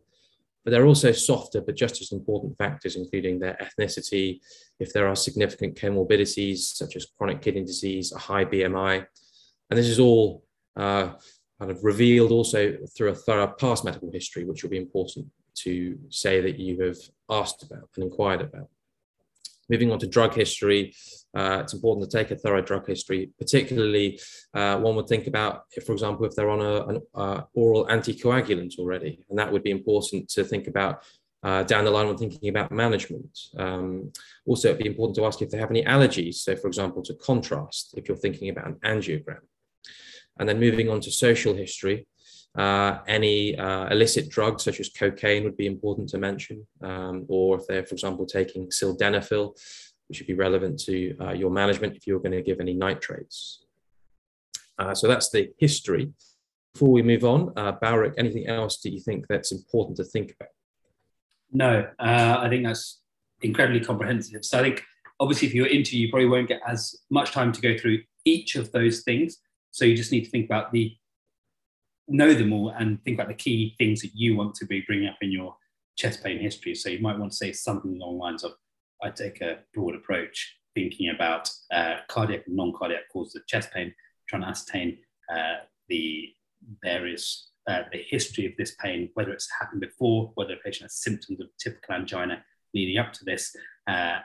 But 0.64 0.70
there 0.70 0.82
are 0.82 0.86
also 0.86 1.12
softer 1.12 1.60
but 1.60 1.76
just 1.76 2.00
as 2.00 2.12
important 2.12 2.56
factors, 2.56 2.96
including 2.96 3.38
their 3.38 3.56
ethnicity, 3.60 4.40
if 4.78 4.92
there 4.92 5.08
are 5.08 5.16
significant 5.16 5.76
comorbidities 5.76 6.58
such 6.58 6.96
as 6.96 7.06
chronic 7.18 7.42
kidney 7.42 7.64
disease, 7.64 8.12
a 8.12 8.18
high 8.18 8.44
BMI. 8.44 9.04
And 9.70 9.78
this 9.78 9.88
is 9.88 9.98
all 9.98 10.44
uh, 10.76 11.12
kind 11.62 11.70
of 11.70 11.84
revealed 11.84 12.32
also 12.32 12.76
through 12.96 13.10
a 13.10 13.14
thorough 13.14 13.46
past 13.46 13.84
medical 13.84 14.10
history, 14.10 14.42
which 14.44 14.64
will 14.64 14.70
be 14.70 14.84
important 14.88 15.28
to 15.54 15.96
say 16.08 16.40
that 16.40 16.58
you 16.58 16.82
have 16.82 16.96
asked 17.30 17.62
about 17.62 17.88
and 17.94 18.02
inquired 18.02 18.40
about. 18.40 18.68
Moving 19.70 19.92
on 19.92 20.00
to 20.00 20.08
drug 20.08 20.34
history, 20.34 20.92
uh, 21.36 21.60
it's 21.62 21.72
important 21.72 22.10
to 22.10 22.18
take 22.18 22.32
a 22.32 22.36
thorough 22.36 22.62
drug 22.62 22.84
history, 22.84 23.30
particularly 23.38 24.18
uh, 24.54 24.76
one 24.78 24.96
would 24.96 25.06
think 25.06 25.28
about, 25.28 25.66
if, 25.76 25.84
for 25.84 25.92
example, 25.92 26.26
if 26.26 26.34
they're 26.34 26.50
on 26.50 26.60
a, 26.60 26.86
an 26.86 27.00
uh, 27.14 27.42
oral 27.54 27.86
anticoagulant 27.86 28.76
already, 28.80 29.24
and 29.30 29.38
that 29.38 29.52
would 29.52 29.62
be 29.62 29.70
important 29.70 30.28
to 30.30 30.42
think 30.42 30.66
about 30.66 31.04
uh, 31.44 31.62
down 31.62 31.84
the 31.84 31.92
line 31.92 32.08
when 32.08 32.18
thinking 32.18 32.48
about 32.48 32.72
management. 32.72 33.38
Um, 33.56 34.10
also, 34.46 34.70
it'd 34.70 34.82
be 34.82 34.88
important 34.88 35.14
to 35.14 35.26
ask 35.26 35.40
if 35.40 35.50
they 35.50 35.58
have 35.58 35.70
any 35.70 35.84
allergies. 35.84 36.36
So, 36.46 36.56
for 36.56 36.66
example, 36.66 37.02
to 37.04 37.14
contrast, 37.14 37.94
if 37.96 38.08
you're 38.08 38.16
thinking 38.16 38.48
about 38.48 38.66
an 38.66 38.78
angiogram. 38.84 39.42
And 40.42 40.48
then 40.48 40.58
moving 40.58 40.88
on 40.88 41.00
to 41.02 41.10
social 41.12 41.54
history, 41.54 42.04
uh, 42.58 42.98
any 43.06 43.56
uh, 43.56 43.86
illicit 43.92 44.28
drugs 44.28 44.64
such 44.64 44.80
as 44.80 44.88
cocaine 44.88 45.44
would 45.44 45.56
be 45.56 45.68
important 45.68 46.08
to 46.08 46.18
mention, 46.18 46.66
um, 46.82 47.26
or 47.28 47.60
if 47.60 47.68
they're, 47.68 47.86
for 47.86 47.94
example, 47.94 48.26
taking 48.26 48.66
sildenafil, 48.66 49.56
which 50.08 50.18
would 50.18 50.26
be 50.26 50.34
relevant 50.34 50.80
to 50.80 51.16
uh, 51.20 51.30
your 51.30 51.52
management 51.52 51.94
if 51.94 52.08
you're 52.08 52.18
going 52.18 52.32
to 52.32 52.42
give 52.42 52.58
any 52.58 52.74
nitrates. 52.74 53.64
Uh, 54.80 54.92
so 54.92 55.06
that's 55.06 55.30
the 55.30 55.52
history. 55.58 56.12
Before 56.74 56.90
we 56.90 57.02
move 57.02 57.24
on, 57.24 57.52
uh, 57.56 57.76
anything 58.18 58.48
else 58.48 58.78
do 58.78 58.90
you 58.90 58.98
think 58.98 59.26
that's 59.28 59.52
important 59.52 59.96
to 59.98 60.04
think 60.04 60.34
about? 60.34 60.50
No, 61.52 61.88
uh, 62.00 62.36
I 62.40 62.48
think 62.48 62.66
that's 62.66 63.00
incredibly 63.42 63.78
comprehensive. 63.78 64.44
So 64.44 64.58
I 64.58 64.62
think 64.62 64.82
obviously 65.20 65.46
if 65.46 65.54
you're 65.54 65.68
into, 65.68 65.96
you 65.96 66.10
probably 66.10 66.28
won't 66.28 66.48
get 66.48 66.62
as 66.66 66.96
much 67.10 67.30
time 67.30 67.52
to 67.52 67.60
go 67.60 67.78
through 67.78 68.00
each 68.24 68.56
of 68.56 68.72
those 68.72 69.02
things. 69.02 69.38
So 69.72 69.84
you 69.84 69.96
just 69.96 70.12
need 70.12 70.24
to 70.24 70.30
think 70.30 70.46
about 70.46 70.70
the 70.72 70.96
know 72.08 72.34
them 72.34 72.52
all 72.52 72.70
and 72.70 73.02
think 73.04 73.16
about 73.16 73.28
the 73.28 73.34
key 73.34 73.74
things 73.78 74.02
that 74.02 74.10
you 74.14 74.36
want 74.36 74.54
to 74.56 74.66
be 74.66 74.84
bringing 74.86 75.08
up 75.08 75.16
in 75.22 75.32
your 75.32 75.56
chest 75.96 76.22
pain 76.22 76.38
history. 76.38 76.74
So 76.74 76.90
you 76.90 77.00
might 77.00 77.18
want 77.18 77.32
to 77.32 77.36
say 77.36 77.52
something 77.52 77.96
along 77.96 78.18
the 78.18 78.24
lines 78.24 78.44
of, 78.44 78.52
I 79.02 79.10
take 79.10 79.40
a 79.40 79.60
broad 79.74 79.94
approach, 79.94 80.56
thinking 80.74 81.10
about 81.10 81.50
uh, 81.72 81.96
cardiac 82.08 82.46
and 82.46 82.56
non-cardiac 82.56 83.08
causes 83.12 83.36
of 83.36 83.46
chest 83.46 83.70
pain, 83.72 83.94
trying 84.28 84.42
to 84.42 84.48
ascertain 84.48 84.98
uh, 85.34 85.64
the 85.88 86.28
various 86.82 87.48
uh, 87.68 87.82
the 87.92 88.02
history 88.08 88.44
of 88.44 88.52
this 88.58 88.74
pain, 88.82 89.08
whether 89.14 89.32
it's 89.32 89.48
happened 89.60 89.80
before, 89.80 90.32
whether 90.34 90.54
a 90.54 90.56
patient 90.64 90.84
has 90.84 90.96
symptoms 90.96 91.40
of 91.40 91.46
typical 91.58 91.94
angina 91.94 92.44
leading 92.74 92.98
up 92.98 93.12
to 93.12 93.24
this, 93.24 93.54
uh, 93.86 94.18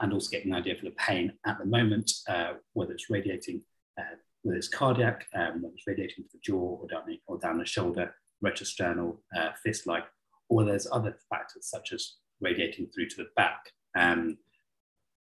and 0.00 0.12
also 0.12 0.30
getting 0.30 0.50
an 0.50 0.58
idea 0.58 0.74
for 0.74 0.86
the 0.86 0.90
pain 0.92 1.32
at 1.46 1.58
the 1.58 1.64
moment, 1.64 2.10
uh, 2.28 2.54
whether 2.72 2.92
it's 2.92 3.08
radiating 3.08 3.62
uh, 3.98 4.16
whether 4.42 4.56
it's 4.56 4.68
cardiac, 4.68 5.26
um, 5.34 5.62
whether 5.62 5.74
it's 5.74 5.86
radiating 5.86 6.24
to 6.24 6.30
the 6.32 6.40
jaw 6.42 6.78
or 6.80 6.86
down 6.88 7.02
the, 7.06 7.18
or 7.26 7.38
down 7.38 7.58
the 7.58 7.66
shoulder, 7.66 8.14
retrosternal, 8.44 9.18
uh, 9.36 9.50
fist-like, 9.62 10.04
or 10.48 10.64
there's 10.64 10.88
other 10.90 11.16
factors 11.28 11.68
such 11.68 11.92
as 11.92 12.14
radiating 12.40 12.88
through 12.88 13.08
to 13.08 13.16
the 13.16 13.28
back, 13.36 13.60
um, 13.96 14.36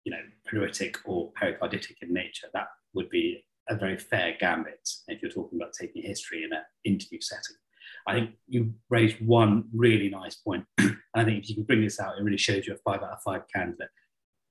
you 0.04 0.12
know, 0.12 0.20
pleuritic 0.50 0.96
or 1.04 1.32
pericarditic 1.32 1.96
in 2.02 2.12
nature. 2.12 2.48
That 2.52 2.68
would 2.94 3.10
be 3.10 3.44
a 3.68 3.76
very 3.76 3.96
fair 3.96 4.36
gambit 4.38 4.88
if 5.08 5.22
you're 5.22 5.30
talking 5.30 5.58
about 5.58 5.72
taking 5.78 6.02
history 6.02 6.44
in 6.44 6.52
an 6.52 6.62
interview 6.84 7.20
setting. 7.20 7.56
I 8.06 8.14
think 8.14 8.30
you 8.46 8.74
raised 8.90 9.24
one 9.24 9.64
really 9.74 10.08
nice 10.08 10.36
point. 10.36 10.64
and 10.78 10.96
I 11.14 11.24
think 11.24 11.42
if 11.42 11.48
you 11.48 11.54
can 11.54 11.64
bring 11.64 11.82
this 11.82 12.00
out, 12.00 12.18
it 12.18 12.22
really 12.22 12.36
shows 12.36 12.66
you 12.66 12.74
a 12.74 12.76
five 12.76 13.02
out 13.02 13.12
of 13.12 13.22
five 13.22 13.42
candidate. 13.54 13.88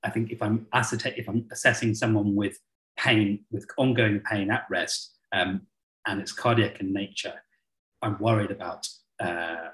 I 0.04 0.10
think 0.10 0.32
if 0.32 0.42
I'm 0.42 0.68
if 0.72 1.30
I'm 1.30 1.46
assessing 1.52 1.94
someone 1.94 2.36
with 2.36 2.58
pain, 2.98 3.46
with 3.52 3.66
ongoing 3.78 4.20
pain 4.20 4.52
at 4.52 4.66
rest, 4.70 5.18
um, 5.32 5.62
and 6.06 6.22
it's 6.22 6.32
cardiac 6.32 6.80
in 6.80 6.94
nature, 6.94 7.34
I'm 8.02 8.20
worried 8.20 8.52
about 8.52 8.88
uh, 9.20 9.70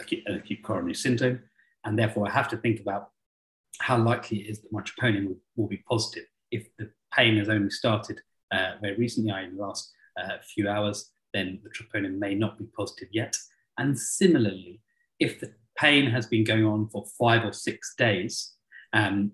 acute, 0.00 0.24
acute, 0.28 0.62
coronary 0.62 0.94
syndrome, 0.94 1.40
and 1.84 1.98
therefore 1.98 2.28
I 2.28 2.30
have 2.30 2.48
to 2.50 2.56
think 2.56 2.80
about 2.80 3.10
how 3.80 3.98
likely 3.98 4.38
it 4.38 4.50
is 4.50 4.60
that 4.60 4.72
my 4.72 4.82
troponin 4.82 5.26
will, 5.26 5.38
will 5.56 5.68
be 5.68 5.82
positive. 5.88 6.24
If 6.50 6.68
the 6.78 6.90
pain 7.14 7.38
has 7.38 7.48
only 7.48 7.70
started 7.70 8.20
uh, 8.50 8.72
very 8.80 8.96
recently, 8.96 9.30
in 9.30 9.56
the 9.56 9.62
last 9.62 9.92
uh, 10.20 10.38
few 10.42 10.68
hours, 10.68 11.10
then 11.32 11.60
the 11.62 11.70
troponin 11.70 12.18
may 12.18 12.34
not 12.34 12.58
be 12.58 12.66
positive 12.76 13.08
yet. 13.12 13.36
And 13.78 13.98
similarly, 13.98 14.80
if 15.20 15.40
the 15.40 15.52
pain 15.76 16.10
has 16.10 16.26
been 16.26 16.44
going 16.44 16.64
on 16.64 16.88
for 16.88 17.04
five 17.18 17.44
or 17.44 17.52
six 17.52 17.94
days, 17.96 18.52
um, 18.92 19.32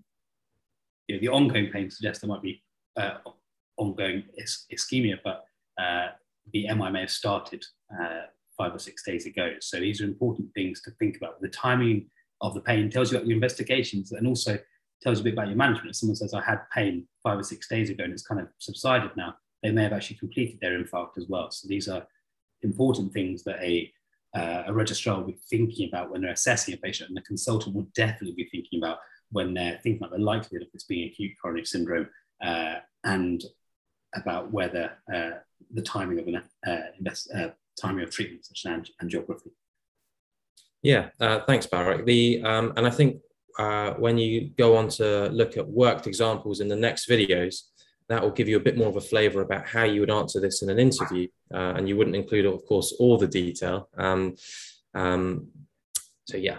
you 1.09 1.17
know, 1.17 1.21
the 1.21 1.29
ongoing 1.29 1.71
pain 1.71 1.91
suggests 1.91 2.21
there 2.21 2.29
might 2.29 2.43
be 2.43 2.63
uh, 2.97 3.19
ongoing 3.77 4.25
is- 4.37 4.67
ischemia, 4.73 5.19
but 5.25 5.45
uh, 5.81 6.09
the 6.53 6.67
MI 6.75 6.91
may 6.91 7.01
have 7.01 7.11
started 7.11 7.65
uh, 8.01 8.23
five 8.57 8.75
or 8.75 8.79
six 8.79 9.05
days 9.05 9.27
ago. 9.27 9.55
So 9.61 9.81
these 9.81 10.01
are 10.01 10.05
important 10.05 10.49
things 10.55 10.81
to 10.83 10.91
think 10.93 11.17
about. 11.17 11.41
The 11.41 11.49
timing 11.49 12.11
of 12.41 12.55
the 12.55 12.61
pain 12.61 12.91
tells 12.91 13.11
you 13.11 13.19
about 13.19 13.27
your 13.27 13.35
investigations 13.35 14.13
and 14.13 14.27
also 14.27 14.59
tells 15.03 15.19
you 15.19 15.23
a 15.23 15.25
bit 15.25 15.33
about 15.35 15.49
your 15.49 15.57
management. 15.57 15.91
If 15.91 15.97
someone 15.97 16.17
says, 16.17 16.35
I 16.35 16.43
had 16.43 16.61
pain 16.73 17.07
five 17.23 17.39
or 17.39 17.43
six 17.43 17.69
days 17.69 17.91
ago 17.91 18.05
and 18.05 18.13
it's 18.13 18.27
kind 18.27 18.41
of 18.41 18.49
subsided 18.59 19.11
now, 19.17 19.35
they 19.63 19.71
may 19.71 19.83
have 19.83 19.93
actually 19.93 20.19
completed 20.19 20.59
their 20.61 20.79
infarct 20.79 21.17
as 21.17 21.27
well. 21.29 21.51
So 21.51 21.67
these 21.69 21.89
are 21.89 22.07
important 22.63 23.13
things 23.13 23.45
that 23.45 23.61
a, 23.61 23.91
uh, 24.37 24.65
a 24.67 24.73
registrar 24.73 25.17
will 25.17 25.29
be 25.29 25.39
thinking 25.51 25.89
about 25.89 26.11
when 26.11 26.23
they're 26.23 26.33
assessing 26.33 26.75
a 26.75 26.77
patient, 26.77 27.09
and 27.09 27.17
the 27.17 27.23
consultant 27.23 27.75
will 27.75 27.87
definitely 27.95 28.35
be 28.35 28.49
thinking 28.51 28.81
about 28.81 28.99
when 29.31 29.55
they're 29.55 29.79
thinking 29.83 30.03
about 30.03 30.17
the 30.17 30.23
likelihood 30.23 30.63
of 30.63 30.73
this 30.73 30.85
being 30.85 31.09
acute 31.09 31.33
coronary 31.41 31.65
syndrome 31.65 32.09
uh, 32.45 32.77
and 33.05 33.45
about 34.15 34.53
whether 34.53 34.93
uh, 35.13 35.31
the 35.73 35.83
timing 35.83 36.19
of 36.19 36.29
an 36.29 36.43
uh, 36.67 36.77
invest, 36.99 37.33
timing 37.81 38.05
of 38.05 38.11
treatment 38.11 38.45
such 38.45 38.65
as 38.67 38.91
angiography. 39.03 39.51
Yeah, 40.83 41.09
thanks, 41.47 41.67
Baurik. 41.67 42.05
The 42.05 42.43
um, 42.45 42.73
and 42.77 42.87
I 42.87 42.91
think 42.91 43.21
when 43.99 44.19
you 44.19 44.51
go 44.57 44.77
on 44.77 44.89
to 44.91 45.29
look 45.31 45.57
at 45.57 45.67
worked 45.67 46.07
examples 46.07 46.61
in 46.61 46.69
the 46.69 46.77
next 46.77 47.09
videos, 47.09 47.63
that 48.09 48.23
will 48.23 48.31
give 48.31 48.49
you 48.49 48.57
a 48.57 48.61
bit 48.61 48.77
more 48.77 48.89
of 48.89 48.97
a 48.97 49.01
flavor 49.01 49.41
about 49.41 49.67
how 49.67 49.85
you 49.85 50.01
would 50.01 50.11
answer 50.11 50.41
this 50.41 50.63
in 50.63 50.69
an 50.69 50.79
interview. 50.79 51.27
Uh, 51.53 51.75
and 51.77 51.89
you 51.89 51.97
wouldn't 51.97 52.17
include, 52.17 52.47
of 52.47 52.65
course, 52.67 52.95
all 52.99 53.17
the 53.17 53.27
detail. 53.27 53.89
Um, 53.97 54.37
um, 54.95 55.49
so, 56.27 56.37
yeah. 56.37 56.59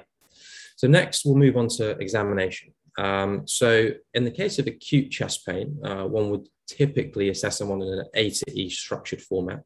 So, 0.76 0.88
next, 0.88 1.26
we'll 1.26 1.36
move 1.36 1.58
on 1.58 1.68
to 1.78 1.92
examination. 2.00 2.74
Um, 2.98 3.48
so 3.48 3.90
in 4.14 4.24
the 4.24 4.32
case 4.32 4.60
of 4.60 4.68
acute 4.68 5.12
chest 5.12 5.46
pain, 5.46 5.78
uh, 5.84 6.06
one 6.06 6.30
would 6.30 6.48
typically 6.68 7.30
assess 7.30 7.58
someone 7.58 7.82
in 7.82 7.88
an 7.88 8.06
A 8.14 8.30
to 8.30 8.60
E 8.60 8.70
structured 8.70 9.22
format. 9.22 9.64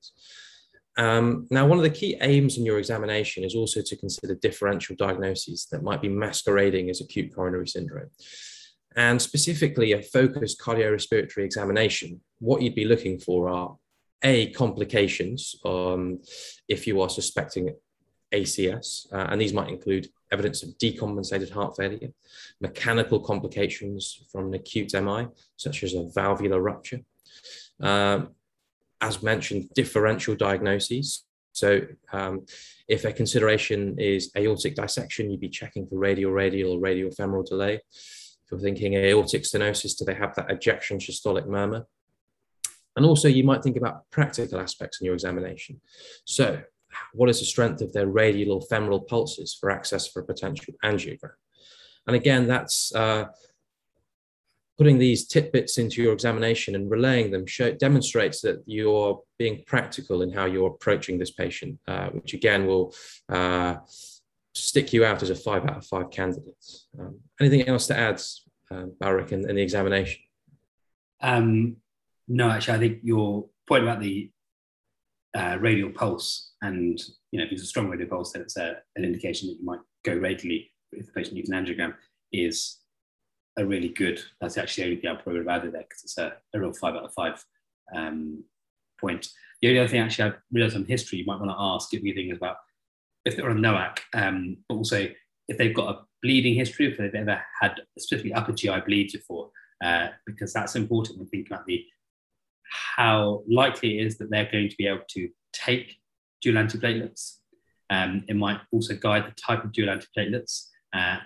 Um, 0.97 1.47
now, 1.49 1.65
one 1.65 1.77
of 1.77 1.83
the 1.83 1.89
key 1.89 2.17
aims 2.19 2.57
in 2.57 2.65
your 2.65 2.77
examination 2.77 3.43
is 3.45 3.55
also 3.55 3.81
to 3.81 3.95
consider 3.95 4.35
differential 4.35 4.97
diagnoses 4.97 5.67
that 5.71 5.83
might 5.83 6.01
be 6.01 6.09
masquerading 6.09 6.89
as 6.89 6.99
acute 6.99 7.33
coronary 7.33 7.67
syndrome. 7.67 8.09
And 8.95 9.21
specifically, 9.21 9.93
a 9.93 10.01
focused 10.01 10.59
cardiorespiratory 10.59 11.45
examination, 11.45 12.19
what 12.39 12.61
you'd 12.61 12.75
be 12.75 12.85
looking 12.85 13.17
for 13.17 13.49
are 13.49 13.77
A, 14.23 14.51
complications 14.51 15.55
um, 15.63 16.19
if 16.67 16.85
you 16.85 16.99
are 17.01 17.09
suspecting 17.09 17.73
ACS, 18.33 19.11
uh, 19.13 19.27
and 19.29 19.39
these 19.41 19.53
might 19.53 19.69
include 19.69 20.09
evidence 20.31 20.63
of 20.63 20.77
decompensated 20.77 21.51
heart 21.51 21.75
failure, 21.75 22.09
mechanical 22.61 23.19
complications 23.19 24.23
from 24.31 24.47
an 24.47 24.53
acute 24.53 24.93
MI, 24.93 25.27
such 25.55 25.83
as 25.83 25.93
a 25.93 26.07
valvular 26.13 26.61
rupture. 26.61 27.01
Um, 27.79 28.29
as 29.01 29.23
mentioned, 29.23 29.69
differential 29.73 30.35
diagnoses. 30.35 31.23
So, 31.53 31.81
um, 32.11 32.45
if 32.87 33.05
a 33.05 33.13
consideration 33.13 33.97
is 33.97 34.31
aortic 34.37 34.75
dissection, 34.75 35.29
you'd 35.29 35.39
be 35.39 35.49
checking 35.49 35.87
for 35.87 35.97
radial 35.97 36.31
radial 36.31 36.73
or 36.73 36.79
radial 36.79 37.11
femoral 37.11 37.43
delay. 37.43 37.75
If 37.75 38.51
you're 38.51 38.59
thinking 38.59 38.93
aortic 38.93 39.43
stenosis, 39.43 39.97
do 39.97 40.05
they 40.05 40.15
have 40.15 40.35
that 40.35 40.51
ejection 40.51 40.97
systolic 40.97 41.47
murmur? 41.47 41.85
And 42.95 43.05
also, 43.05 43.27
you 43.27 43.43
might 43.43 43.63
think 43.63 43.77
about 43.77 44.09
practical 44.09 44.59
aspects 44.59 44.99
in 44.99 45.05
your 45.05 45.13
examination. 45.13 45.79
So, 46.25 46.61
what 47.13 47.29
is 47.29 47.39
the 47.39 47.45
strength 47.45 47.81
of 47.81 47.93
their 47.93 48.07
radial 48.07 48.53
or 48.53 48.61
femoral 48.61 49.01
pulses 49.01 49.55
for 49.59 49.69
access 49.69 50.07
for 50.07 50.21
a 50.21 50.25
potential 50.25 50.73
angiogram. 50.83 51.31
And 52.07 52.15
again, 52.15 52.47
that's 52.47 52.93
uh, 52.95 53.25
putting 54.79 54.97
these 54.97 55.27
tidbits 55.27 55.77
into 55.77 56.01
your 56.01 56.13
examination 56.13 56.73
and 56.73 56.89
relaying 56.89 57.31
them 57.31 57.45
show, 57.45 57.71
demonstrates 57.73 58.41
that 58.41 58.63
you're 58.65 59.21
being 59.37 59.61
practical 59.67 60.21
in 60.21 60.31
how 60.31 60.45
you're 60.45 60.69
approaching 60.69 61.19
this 61.19 61.31
patient, 61.31 61.77
uh, 61.87 62.07
which 62.09 62.33
again 62.33 62.65
will 62.65 62.95
uh, 63.27 63.75
stick 64.55 64.93
you 64.93 65.03
out 65.03 65.21
as 65.21 65.29
a 65.29 65.35
five 65.35 65.63
out 65.65 65.77
of 65.77 65.85
five 65.85 66.09
candidate. 66.11 66.65
Um, 66.97 67.19
anything 67.41 67.67
else 67.67 67.87
to 67.87 67.97
add, 67.97 68.21
uh, 68.71 68.85
Barak, 68.99 69.31
in, 69.33 69.47
in, 69.49 69.57
the 69.57 69.61
examination? 69.61 70.21
Um, 71.21 71.77
no, 72.29 72.49
actually, 72.49 72.75
I 72.75 72.79
think 72.79 72.99
your 73.03 73.49
point 73.67 73.83
about 73.83 73.99
the 73.99 74.31
uh, 75.35 75.57
radial 75.59 75.91
pulse 75.91 76.53
and 76.61 76.99
you 77.31 77.39
know 77.39 77.45
if 77.45 77.51
it's 77.51 77.63
a 77.63 77.67
strong 77.67 77.89
radial 77.89 78.09
pulse, 78.09 78.33
then 78.33 78.41
it's 78.41 78.57
a, 78.57 78.77
an 78.95 79.05
indication 79.05 79.47
that 79.47 79.57
you 79.59 79.65
might 79.65 79.79
go 80.03 80.15
radially 80.15 80.71
if 80.91 81.05
the 81.05 81.11
patient 81.11 81.35
needs 81.35 81.49
an 81.49 81.63
angiogram 81.63 81.93
is 82.33 82.77
a 83.57 83.65
really 83.65 83.89
good. 83.89 84.21
That's 84.41 84.57
actually 84.57 84.83
the 84.83 84.89
only 84.89 85.01
thing 85.01 85.09
I'll 85.09 85.17
probably 85.17 85.41
add 85.41 85.61
there 85.63 85.71
because 85.71 86.03
it's 86.03 86.17
a, 86.17 86.33
a, 86.53 86.59
real 86.59 86.73
five 86.73 86.95
out 86.95 87.03
of 87.03 87.13
five 87.13 87.43
um, 87.95 88.43
point. 88.99 89.27
The 89.61 89.67
only 89.67 89.79
other 89.79 89.89
thing 89.89 90.01
actually 90.01 90.31
I've 90.31 90.39
realised 90.51 90.75
on 90.75 90.85
history 90.85 91.19
you 91.19 91.25
might 91.25 91.39
want 91.39 91.51
to 91.51 91.57
ask 91.59 91.93
if 91.93 92.03
you 92.03 92.13
think 92.13 92.35
about 92.35 92.57
if 93.25 93.35
they're 93.35 93.49
on 93.49 93.57
NOAC, 93.57 93.99
um, 94.13 94.57
but 94.67 94.75
also 94.75 95.07
if 95.47 95.57
they've 95.57 95.75
got 95.75 95.95
a 95.95 95.99
bleeding 96.23 96.55
history, 96.55 96.87
if 96.87 96.97
they've 96.97 97.13
ever 97.13 97.41
had 97.59 97.75
specifically 97.97 98.33
upper 98.33 98.53
GI 98.53 98.81
bleeds 98.85 99.13
before, 99.13 99.49
uh, 99.83 100.07
because 100.25 100.53
that's 100.53 100.75
important 100.75 101.17
when 101.17 101.27
thinking 101.27 101.51
about 101.51 101.65
the 101.65 101.85
how 102.97 103.43
likely 103.49 103.99
it 103.99 104.07
is 104.07 104.17
that 104.17 104.29
they're 104.29 104.51
going 104.51 104.69
to 104.69 104.75
be 104.77 104.87
able 104.87 105.03
to 105.09 105.29
take 105.53 105.95
dual 106.41 106.55
antiplatelets. 106.55 107.37
Um, 107.89 108.23
it 108.27 108.35
might 108.35 108.59
also 108.71 108.95
guide 108.95 109.25
the 109.25 109.41
type 109.41 109.63
of 109.63 109.71
dual 109.71 109.89
antiplatelets 109.89 110.67
uh, 110.93 111.17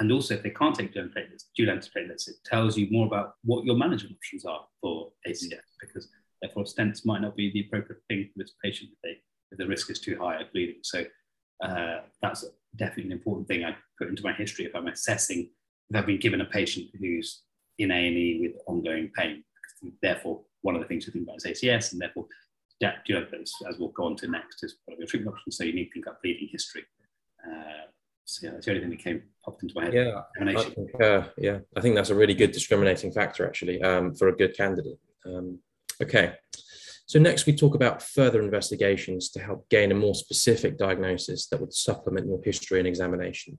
and 0.00 0.10
also, 0.10 0.34
if 0.34 0.42
they 0.42 0.50
can't 0.50 0.74
take 0.74 0.94
dual 0.94 1.06
antiplatelets, 1.06 1.44
dual 1.54 1.76
antiplatelets, 1.76 2.26
it 2.26 2.36
tells 2.44 2.76
you 2.76 2.88
more 2.90 3.06
about 3.06 3.34
what 3.44 3.66
your 3.66 3.76
management 3.76 4.16
options 4.16 4.46
are 4.46 4.64
for 4.80 5.12
ACS, 5.28 5.60
because 5.78 6.08
therefore 6.40 6.64
stents 6.64 7.04
might 7.04 7.20
not 7.20 7.36
be 7.36 7.52
the 7.52 7.66
appropriate 7.66 8.00
thing 8.08 8.24
for 8.32 8.42
this 8.42 8.54
patient 8.64 8.90
if, 8.92 8.98
they, 9.02 9.20
if 9.52 9.58
the 9.58 9.66
risk 9.66 9.90
is 9.90 10.00
too 10.00 10.18
high 10.18 10.40
of 10.40 10.50
bleeding. 10.52 10.78
So 10.82 11.04
uh, 11.62 11.98
that's 12.22 12.46
definitely 12.76 13.12
an 13.12 13.12
important 13.12 13.46
thing 13.46 13.62
I 13.62 13.76
put 13.98 14.08
into 14.08 14.22
my 14.22 14.32
history 14.32 14.64
if 14.64 14.74
I'm 14.74 14.88
assessing 14.88 15.50
if 15.90 15.96
I've 15.96 16.06
been 16.06 16.18
given 16.20 16.40
a 16.40 16.46
patient 16.46 16.86
who's 16.98 17.42
in 17.78 17.90
A&E 17.90 18.38
with 18.40 18.62
ongoing 18.66 19.10
pain. 19.14 19.44
Therefore, 20.00 20.40
one 20.62 20.74
of 20.74 20.82
the 20.82 20.88
things 20.88 21.04
to 21.04 21.10
think 21.10 21.24
about 21.24 21.36
is 21.36 21.44
ACS, 21.44 21.92
and 21.92 22.00
therefore, 22.00 22.26
dual 22.80 22.92
antiplatelets, 23.22 23.50
as 23.68 23.78
we'll 23.78 23.88
go 23.90 24.04
on 24.04 24.16
to 24.16 24.28
next, 24.28 24.62
is 24.64 24.76
part 24.86 24.94
of 24.94 24.98
your 24.98 25.06
treatment 25.06 25.34
options. 25.34 25.56
So 25.56 25.64
you 25.64 25.74
need 25.74 25.86
to 25.86 25.92
think 25.92 26.06
about 26.06 26.22
bleeding 26.22 26.48
history. 26.50 26.84
Uh, 27.46 27.86
so 28.24 28.46
yeah, 28.46 28.52
that's 28.52 28.66
the 28.66 28.72
only 28.72 28.82
thing 28.82 28.90
that 28.90 28.98
came 29.02 29.22
popped 29.44 29.62
into 29.62 29.74
my 29.74 29.84
head. 29.84 29.94
Yeah, 29.94 30.20
I 30.40 30.62
think, 30.62 31.02
uh, 31.02 31.22
yeah, 31.36 31.58
I 31.76 31.80
think 31.80 31.94
that's 31.96 32.10
a 32.10 32.14
really 32.14 32.34
good 32.34 32.52
discriminating 32.52 33.10
factor 33.12 33.46
actually 33.46 33.82
um, 33.82 34.14
for 34.14 34.28
a 34.28 34.36
good 34.36 34.56
candidate. 34.56 34.98
Um, 35.26 35.58
okay, 36.00 36.34
so 37.06 37.18
next 37.18 37.46
we 37.46 37.56
talk 37.56 37.74
about 37.74 38.02
further 38.02 38.40
investigations 38.40 39.30
to 39.30 39.40
help 39.40 39.68
gain 39.68 39.90
a 39.90 39.96
more 39.96 40.14
specific 40.14 40.78
diagnosis 40.78 41.48
that 41.48 41.60
would 41.60 41.74
supplement 41.74 42.28
your 42.28 42.40
history 42.44 42.78
and 42.78 42.86
examination. 42.86 43.58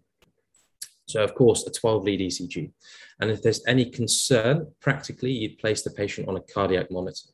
So 1.12 1.24
of 1.24 1.36
course, 1.36 1.66
a 1.68 1.72
12 1.72 2.04
lead 2.04 2.20
ECG. 2.20 2.72
And 3.20 3.30
if 3.30 3.42
there's 3.42 3.64
any 3.68 3.86
concern, 3.86 4.68
practically 4.80 5.32
you'd 5.32 5.60
place 5.60 5.82
the 5.84 5.92
patient 5.92 6.28
on 6.28 6.38
a 6.38 6.42
cardiac 6.42 6.92
monitor. 6.92 7.30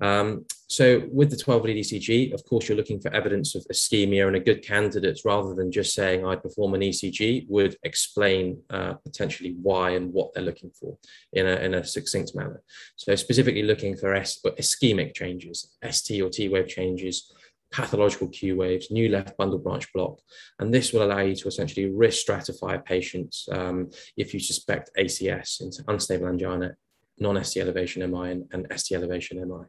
Um, 0.00 0.46
so 0.68 1.02
with 1.12 1.30
the 1.30 1.36
12 1.36 1.64
lead 1.64 1.84
ECG, 1.84 2.32
of 2.32 2.44
course, 2.44 2.66
you're 2.66 2.76
looking 2.76 3.00
for 3.00 3.12
evidence 3.14 3.54
of 3.54 3.64
ischemia 3.70 4.26
and 4.26 4.36
a 4.36 4.40
good 4.40 4.64
candidate 4.64 5.20
rather 5.24 5.54
than 5.54 5.70
just 5.70 5.94
saying 5.94 6.24
I 6.24 6.34
perform 6.34 6.74
an 6.74 6.80
ECG 6.80 7.46
would 7.48 7.76
explain 7.82 8.58
uh, 8.70 8.94
potentially 8.94 9.54
why 9.60 9.90
and 9.90 10.12
what 10.12 10.32
they're 10.32 10.42
looking 10.42 10.70
for 10.70 10.96
in 11.34 11.46
a, 11.46 11.56
in 11.56 11.74
a 11.74 11.84
succinct 11.84 12.34
manner. 12.34 12.62
So 12.96 13.14
specifically 13.14 13.62
looking 13.62 13.96
for 13.96 14.14
ischemic 14.14 15.14
changes, 15.14 15.76
ST 15.88 16.22
or 16.22 16.30
T 16.30 16.48
wave 16.48 16.68
changes, 16.68 17.30
pathological 17.72 18.28
Q 18.28 18.56
waves, 18.56 18.90
new 18.90 19.08
left 19.08 19.36
bundle 19.36 19.58
branch 19.58 19.92
block. 19.92 20.18
And 20.58 20.72
this 20.72 20.92
will 20.92 21.02
allow 21.02 21.20
you 21.20 21.34
to 21.34 21.48
essentially 21.48 21.90
risk 21.90 22.26
stratify 22.26 22.84
patients 22.84 23.48
um, 23.50 23.90
if 24.16 24.32
you 24.34 24.40
suspect 24.40 24.90
ACS 24.98 25.62
into 25.62 25.82
unstable 25.88 26.28
angina 26.28 26.76
non-ST 27.18 27.62
elevation 27.62 28.08
MI 28.10 28.30
and, 28.32 28.44
and 28.52 28.66
ST 28.78 28.96
elevation 28.96 29.38
MI. 29.38 29.64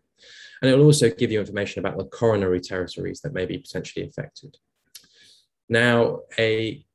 And 0.61 0.71
it 0.71 0.77
will 0.77 0.85
also 0.85 1.09
give 1.09 1.31
you 1.31 1.39
information 1.39 1.79
about 1.79 1.97
the 1.97 2.05
coronary 2.05 2.59
territories 2.59 3.21
that 3.21 3.33
may 3.33 3.45
be 3.45 3.57
potentially 3.57 4.07
affected. 4.07 4.57
Now, 5.69 6.19
a 6.37 6.85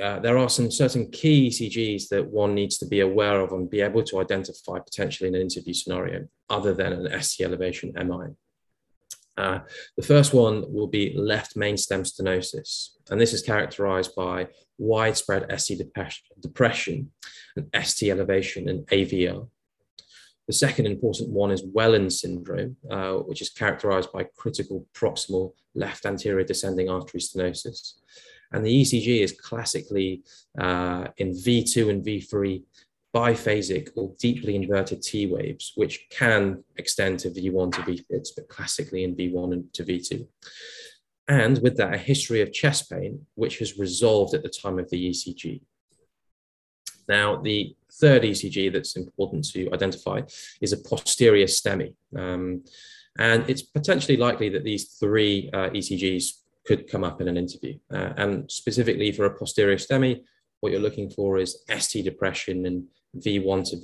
uh, 0.00 0.18
there 0.18 0.36
are 0.36 0.50
some 0.50 0.70
certain 0.70 1.10
key 1.10 1.48
ECGs 1.48 2.08
that 2.08 2.26
one 2.26 2.54
needs 2.54 2.76
to 2.76 2.86
be 2.86 3.00
aware 3.00 3.40
of 3.40 3.52
and 3.52 3.70
be 3.70 3.80
able 3.80 4.02
to 4.02 4.20
identify 4.20 4.78
potentially 4.78 5.26
in 5.26 5.34
an 5.34 5.40
interview 5.40 5.72
scenario 5.72 6.26
other 6.50 6.74
than 6.74 6.92
an 6.92 7.22
ST 7.22 7.46
elevation 7.46 7.94
MI. 7.96 8.34
Uh, 9.36 9.60
the 9.96 10.02
first 10.02 10.32
one 10.32 10.64
will 10.72 10.86
be 10.86 11.12
left 11.14 11.56
main 11.56 11.76
stem 11.76 12.02
stenosis, 12.04 12.90
and 13.10 13.20
this 13.20 13.32
is 13.32 13.42
characterized 13.42 14.14
by 14.14 14.48
widespread 14.78 15.46
ST 15.60 15.80
depression 16.40 17.10
and 17.56 17.68
ST 17.84 18.10
elevation 18.10 18.68
and 18.68 18.86
AVL. 18.86 19.48
The 20.46 20.52
second 20.52 20.86
important 20.86 21.30
one 21.30 21.50
is 21.50 21.64
Wellens 21.64 22.12
syndrome, 22.12 22.76
uh, 22.88 23.14
which 23.14 23.42
is 23.42 23.50
characterized 23.50 24.12
by 24.12 24.24
critical 24.36 24.86
proximal 24.94 25.54
left 25.74 26.06
anterior 26.06 26.44
descending 26.44 26.88
artery 26.88 27.20
stenosis. 27.20 27.94
And 28.52 28.64
the 28.64 28.82
ECG 28.82 29.22
is 29.22 29.32
classically 29.32 30.22
uh, 30.56 31.08
in 31.16 31.32
V2 31.32 31.90
and 31.90 32.04
V3 32.04 32.62
biphasic 33.16 33.88
or 33.96 34.12
deeply 34.18 34.54
inverted 34.56 35.00
T 35.00 35.26
waves, 35.26 35.72
which 35.74 36.06
can 36.10 36.62
extend 36.76 37.18
to 37.20 37.30
V1 37.30 37.72
to 37.72 37.80
V6, 37.80 38.28
but 38.36 38.48
classically 38.48 39.04
in 39.04 39.16
V1 39.16 39.52
and 39.54 39.72
to 39.72 39.84
V2. 39.84 40.26
And 41.26 41.58
with 41.62 41.78
that, 41.78 41.94
a 41.94 41.98
history 41.98 42.42
of 42.42 42.52
chest 42.52 42.90
pain, 42.90 43.24
which 43.34 43.58
has 43.60 43.78
resolved 43.78 44.34
at 44.34 44.42
the 44.42 44.50
time 44.50 44.78
of 44.78 44.90
the 44.90 45.10
ECG. 45.10 45.62
Now, 47.08 47.40
the 47.40 47.74
third 48.00 48.22
ECG 48.22 48.70
that's 48.70 48.96
important 48.96 49.48
to 49.52 49.72
identify 49.72 50.20
is 50.60 50.72
a 50.74 50.76
posterior 50.76 51.46
STEMI. 51.46 51.94
Um, 52.16 52.64
and 53.18 53.48
it's 53.48 53.62
potentially 53.62 54.18
likely 54.18 54.50
that 54.50 54.64
these 54.64 54.84
three 55.00 55.48
uh, 55.54 55.70
ECGs 55.70 56.32
could 56.66 56.90
come 56.90 57.02
up 57.02 57.22
in 57.22 57.28
an 57.28 57.38
interview. 57.38 57.78
Uh, 57.90 58.12
and 58.18 58.50
specifically 58.50 59.10
for 59.10 59.24
a 59.24 59.34
posterior 59.38 59.78
STEMI, 59.78 60.20
what 60.60 60.72
you're 60.72 60.82
looking 60.82 61.10
for 61.10 61.38
is 61.38 61.62
ST 61.78 62.04
depression 62.04 62.66
in 62.66 62.86
V1 63.16 63.70
to 63.70 63.76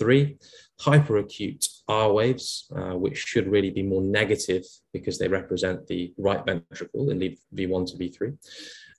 V3, 0.00 0.38
hyperacute 0.80 1.68
R 1.88 2.12
waves, 2.12 2.70
uh, 2.74 2.96
which 2.96 3.18
should 3.18 3.48
really 3.48 3.70
be 3.70 3.82
more 3.82 4.02
negative 4.02 4.64
because 4.92 5.18
they 5.18 5.28
represent 5.28 5.86
the 5.86 6.12
right 6.18 6.44
ventricle 6.44 7.10
in 7.10 7.18
the 7.18 7.38
V1 7.54 7.90
to 7.90 7.96
V3, 7.96 8.36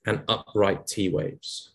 and 0.06 0.22
upright 0.28 0.86
T 0.86 1.08
waves. 1.08 1.72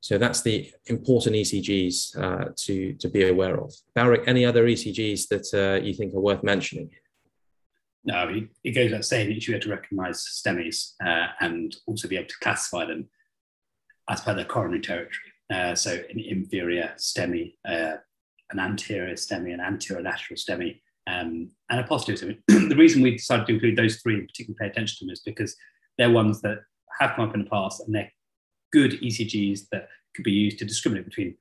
So 0.00 0.16
that's 0.16 0.42
the 0.42 0.72
important 0.86 1.36
ECGs 1.36 2.16
uh, 2.16 2.52
to, 2.56 2.94
to 2.94 3.08
be 3.08 3.28
aware 3.28 3.60
of. 3.60 3.74
Barak, 3.94 4.26
any 4.26 4.44
other 4.44 4.64
ECGs 4.64 5.28
that 5.28 5.52
uh, 5.54 5.84
you 5.84 5.92
think 5.92 6.14
are 6.14 6.20
worth 6.20 6.42
mentioning? 6.42 6.90
No, 8.04 8.28
it, 8.64 8.70
goes 8.72 8.84
without 8.86 9.04
saying 9.04 9.28
that 9.28 9.46
you 9.46 9.54
able 9.54 9.64
to 9.64 9.70
recognize 9.70 10.24
STEMIs 10.24 10.94
uh, 11.04 11.26
and 11.40 11.76
also 11.86 12.08
be 12.08 12.16
able 12.16 12.28
to 12.28 12.38
classify 12.40 12.86
them 12.86 13.08
as 14.08 14.20
per 14.20 14.34
their 14.34 14.44
coronary 14.44 14.80
territory. 14.80 15.27
Uh, 15.52 15.74
so 15.74 15.92
an 15.92 16.20
inferior 16.20 16.92
STEMI, 16.96 17.54
uh, 17.66 17.96
an 18.50 18.58
anterior 18.58 19.14
STEMI, 19.14 19.54
an 19.54 19.60
anterior 19.60 20.02
lateral 20.02 20.36
STEMI, 20.36 20.80
um, 21.06 21.50
and 21.70 21.80
a 21.80 21.84
posterior 21.84 22.18
STEMI. 22.18 22.38
the 22.68 22.76
reason 22.76 23.02
we 23.02 23.12
decided 23.12 23.46
to 23.46 23.54
include 23.54 23.76
those 23.76 23.96
three 23.96 24.14
and 24.14 24.28
particularly 24.28 24.58
pay 24.60 24.66
attention 24.66 24.98
to 24.98 25.04
them 25.06 25.12
is 25.12 25.22
because 25.24 25.56
they're 25.96 26.10
ones 26.10 26.40
that 26.42 26.58
have 27.00 27.16
come 27.16 27.28
up 27.28 27.34
in 27.34 27.44
the 27.44 27.50
past 27.50 27.80
and 27.80 27.94
they're 27.94 28.12
good 28.72 28.92
ECGs 29.00 29.62
that 29.72 29.88
could 30.14 30.24
be 30.24 30.32
used 30.32 30.58
to 30.58 30.64
discriminate 30.64 31.06
between 31.06 31.34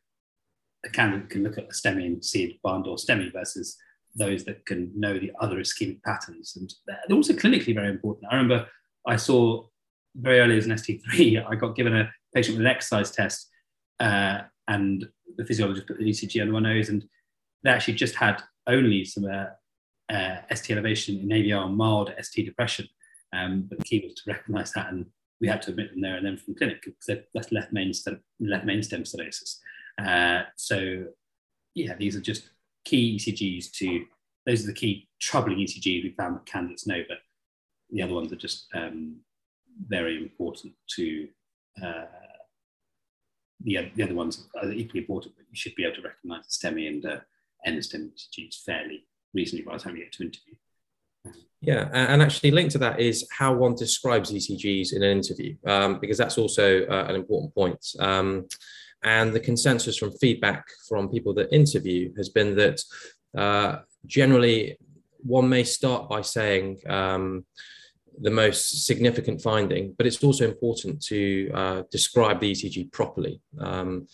a 0.85 0.89
candidate 0.89 1.29
can 1.29 1.43
look 1.43 1.57
at 1.57 1.65
a 1.65 1.73
STEMI 1.73 2.05
and 2.05 2.23
see 2.23 2.45
it 2.45 2.61
barn 2.61 2.83
or 2.87 2.95
STEMI 2.95 3.33
versus 3.33 3.77
those 4.15 4.45
that 4.45 4.65
can 4.65 4.91
know 4.95 5.19
the 5.19 5.31
other 5.41 5.57
ischemic 5.57 6.01
patterns. 6.03 6.55
And 6.55 6.73
they're 6.87 7.17
also 7.17 7.33
clinically 7.33 7.73
very 7.73 7.89
important. 7.89 8.25
I 8.31 8.35
remember 8.35 8.67
I 9.05 9.15
saw 9.15 9.65
very 10.15 10.39
early 10.39 10.57
as 10.57 10.65
an 10.65 10.71
ST3, 10.71 11.45
I 11.49 11.55
got 11.55 11.75
given 11.75 11.95
a 11.95 12.11
patient 12.33 12.57
with 12.57 12.65
an 12.65 12.71
exercise 12.71 13.11
test 13.11 13.49
uh, 13.99 14.41
and 14.67 15.07
the 15.37 15.45
physiologist 15.45 15.87
put 15.87 15.97
the 15.97 16.09
ECG 16.09 16.41
under 16.41 16.53
one 16.53 16.63
nose, 16.63 16.89
and 16.89 17.07
they 17.63 17.69
actually 17.69 17.95
just 17.95 18.15
had 18.15 18.41
only 18.67 19.05
some 19.05 19.25
uh, 19.25 19.45
uh, 20.09 20.37
ST 20.53 20.71
elevation 20.71 21.19
in 21.19 21.29
AVR 21.29 21.73
mild 21.73 22.13
ST 22.21 22.45
depression. 22.45 22.87
Um, 23.33 23.67
but 23.69 23.79
the 23.79 23.83
key 23.83 24.03
was 24.03 24.15
to 24.15 24.31
recognize 24.31 24.71
that 24.73 24.89
and 24.89 25.05
we 25.41 25.47
had 25.47 25.61
to 25.63 25.71
admit 25.71 25.91
them 25.91 26.01
there 26.01 26.15
and 26.15 26.25
then 26.25 26.37
from 26.37 26.55
clinic 26.55 26.81
because 26.83 27.23
that's 27.33 27.51
left 27.51 27.73
main 27.73 27.93
stem, 27.93 28.21
left 28.39 28.65
main 28.65 28.81
stem 28.81 29.03
stenosis. 29.03 29.57
Uh, 30.01 30.43
so 30.55 31.05
yeah, 31.75 31.95
these 31.95 32.15
are 32.15 32.21
just 32.21 32.49
key 32.85 33.17
ECGs 33.17 33.71
to 33.71 34.05
those 34.45 34.63
are 34.63 34.67
the 34.67 34.73
key 34.73 35.09
troubling 35.19 35.57
ECGs 35.57 36.03
we 36.03 36.15
found 36.17 36.35
that 36.35 36.45
candidates 36.45 36.87
know. 36.87 37.03
But 37.07 37.17
the 37.89 38.01
other 38.01 38.13
ones 38.13 38.31
are 38.31 38.37
just 38.37 38.67
um, 38.73 39.17
very 39.87 40.17
important 40.17 40.73
to 40.95 41.27
uh, 41.83 42.05
the, 43.61 43.91
the 43.95 44.03
other 44.03 44.15
ones 44.15 44.47
are 44.61 44.71
equally 44.71 45.01
important, 45.01 45.35
but 45.35 45.45
you 45.49 45.55
should 45.55 45.75
be 45.75 45.83
able 45.83 45.95
to 45.95 46.01
recognize 46.01 46.45
STEMI 46.47 46.87
and 46.87 47.05
uh, 47.05 47.19
NSTEM 47.67 48.11
ECGs 48.11 48.63
fairly 48.63 49.05
reasonably 49.33 49.65
by 49.65 49.77
the 49.77 49.83
time 49.83 49.95
you 49.95 50.03
get 50.03 50.13
to 50.13 50.23
interview. 50.23 50.55
Yeah, 51.59 51.89
and 51.91 52.21
actually 52.21 52.51
linked 52.51 52.73
to 52.73 52.77
that 52.79 52.99
is 52.99 53.27
how 53.31 53.53
one 53.53 53.73
describes 53.73 54.31
ECGs 54.31 54.93
in 54.93 55.01
an 55.01 55.17
interview, 55.17 55.55
um, 55.65 55.99
because 55.99 56.17
that's 56.17 56.37
also 56.37 56.85
uh, 56.85 57.05
an 57.09 57.15
important 57.15 57.53
point. 57.55 57.83
Um, 57.99 58.47
and 59.03 59.33
the 59.33 59.39
consensus 59.39 59.97
from 59.97 60.11
feedback 60.11 60.65
from 60.87 61.09
people 61.09 61.33
that 61.35 61.53
interview 61.53 62.13
has 62.15 62.29
been 62.29 62.55
that 62.55 62.81
uh, 63.35 63.79
generally 64.05 64.77
one 65.19 65.49
may 65.49 65.63
start 65.63 66.09
by 66.09 66.21
saying 66.21 66.79
um, 66.87 67.45
the 68.19 68.31
most 68.31 68.85
significant 68.85 69.41
finding, 69.41 69.93
but 69.97 70.07
it's 70.07 70.23
also 70.23 70.45
important 70.45 71.01
to 71.03 71.51
uh, 71.53 71.83
describe 71.91 72.39
the 72.39 72.51
ECG 72.51 72.91
properly. 72.91 73.41
Um, 73.59 74.07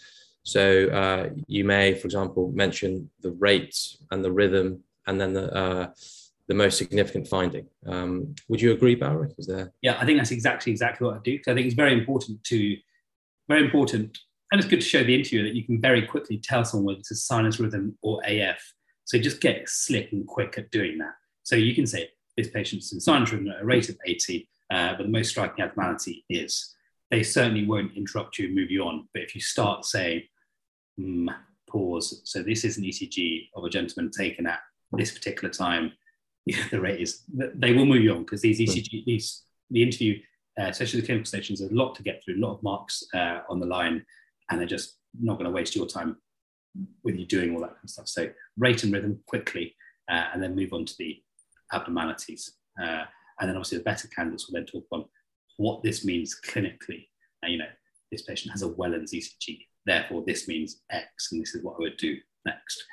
so 0.44 0.88
uh, 0.90 1.30
you 1.48 1.64
may, 1.64 1.94
for 1.94 2.08
example, 2.08 2.52
mention 2.54 3.10
the 3.22 3.32
rate 3.32 3.78
and 4.12 4.24
the 4.24 4.32
rhythm, 4.32 4.84
and 5.08 5.20
then 5.20 5.34
the 5.34 5.54
uh, 5.54 5.92
the 6.48 6.54
most 6.54 6.78
significant 6.78 7.28
finding. 7.28 7.66
Um, 7.86 8.36
would 8.50 8.62
you 8.62 8.74
agree, 8.74 8.96
Barry? 8.96 9.30
Is 9.38 9.48
there? 9.48 9.72
Yeah, 9.82 9.98
I 10.00 10.06
think 10.06 10.20
that's 10.20 10.32
exactly 10.32 10.72
exactly 10.72 11.08
what 11.08 11.16
I 11.16 11.20
do. 11.24 11.40
I 11.48 11.54
think 11.54 11.66
it's 11.68 11.76
very 11.76 11.94
important 11.94 12.44
to 12.46 12.78
very 13.48 13.64
important, 13.64 14.18
and 14.52 14.60
it's 14.60 14.70
good 14.70 14.82
to 14.82 14.88
show 14.88 15.04
the 15.04 15.16
interviewer 15.16 15.44
that 15.44 15.56
you 15.56 15.64
can 15.64 15.80
very 15.80 16.06
quickly 16.06 16.38
tell 16.38 16.66
someone 16.66 16.88
whether 16.88 17.00
it's 17.00 17.12
a 17.12 17.16
sinus 17.16 17.60
rhythm 17.60 17.98
or 18.02 18.22
AF. 18.26 18.74
So 19.06 19.18
just 19.18 19.42
get 19.42 19.68
slick 19.70 20.12
and 20.12 20.28
quick 20.28 20.58
at 20.58 20.72
doing 20.72 20.98
that. 20.98 21.14
So 21.44 21.56
you 21.56 21.76
can 21.76 21.86
say 21.86 22.10
this 22.38 22.50
patient's 22.50 22.92
in 22.92 23.24
rhythm 23.24 23.48
at 23.50 23.62
a 23.62 23.66
rate 23.66 23.90
of 23.90 23.98
80, 24.06 24.48
uh, 24.72 24.96
but 24.98 25.04
the 25.04 25.10
most 25.10 25.30
striking 25.30 25.64
abnormality 25.64 26.26
is. 26.30 26.76
They 27.12 27.24
certainly 27.24 27.66
won't 27.66 27.96
interrupt 27.96 28.40
you 28.40 28.48
and 28.48 28.56
move 28.56 28.72
you 28.72 28.84
on. 28.84 29.08
But 29.14 29.24
if 29.24 29.36
you 29.36 29.42
start 29.42 29.86
saying, 29.86 30.24
mm, 31.00 31.34
pause, 31.70 32.22
so 32.24 32.42
this 32.42 32.64
is 32.64 32.78
an 32.78 32.84
ECG 32.84 33.50
of 33.56 33.64
a 33.64 33.70
gentleman 33.70 34.12
taken 34.12 34.48
at 34.48 34.60
this 34.92 35.12
particular 35.12 35.54
time, 35.54 35.92
yeah, 36.46 36.64
the 36.72 36.82
rate 36.82 37.00
is, 37.00 37.24
they 37.30 37.74
will 37.74 37.86
move 37.86 38.04
you 38.04 38.14
on 38.14 38.24
because 38.24 38.42
these 38.42 38.60
ECG, 38.60 39.06
these, 39.06 39.44
the 39.70 39.82
interview, 39.82 40.20
uh, 40.60 40.66
especially 40.66 41.00
the 41.00 41.06
clinical 41.06 41.26
stations, 41.26 41.60
there's 41.60 41.72
a 41.72 41.76
lot 41.76 41.96
to 41.96 42.04
get 42.04 42.22
through, 42.24 42.36
a 42.36 42.44
lot 42.46 42.56
of 42.56 42.64
marks 42.64 43.04
uh, 43.14 43.40
on 43.50 43.60
the 43.60 43.66
line, 43.66 44.06
and 44.50 44.60
they're 44.60 44.68
just 44.68 44.98
not 45.20 45.36
going 45.36 45.46
to 45.46 45.52
waste 45.52 45.76
your 45.76 45.88
time 45.88 46.18
with 47.04 47.16
you 47.16 47.26
doing 47.26 47.54
all 47.54 47.62
that 47.62 47.70
kind 47.70 47.84
of 47.84 47.90
stuff. 47.90 48.08
So 48.08 48.30
rate 48.58 48.84
and 48.84 48.92
rhythm 48.92 49.20
quickly, 49.26 49.76
uh, 50.12 50.26
and 50.34 50.44
then 50.44 50.56
move 50.56 50.74
on 50.74 50.86
to 50.86 50.94
the 50.98 51.22
abnormalities. 51.74 52.54
Uh, 52.82 53.04
and 53.40 53.50
then 53.50 53.56
obviously 53.56 53.78
the 53.80 53.84
better 53.84 54.08
candidates 54.10 54.48
will 54.48 54.54
then 54.54 54.66
talk 54.66 54.86
on 54.92 55.06
what 55.58 55.84
this 55.84 56.06
means 56.06 56.40
clinically. 56.46 57.08
Now, 57.42 57.50
you 57.50 57.58
know, 57.58 57.66
this 58.12 58.24
patient 58.24 58.52
has 58.52 58.64
a 58.64 58.70
Wellens 58.70 59.14
ECG, 59.14 59.60
therefore 59.86 60.24
this 60.26 60.48
means 60.48 60.82
X, 60.92 61.32
and 61.32 61.42
this 61.42 61.56
is 61.56 61.64
what 61.64 61.76
I 61.76 61.80
would 61.80 61.98
do 61.98 62.18
next. 62.46 62.84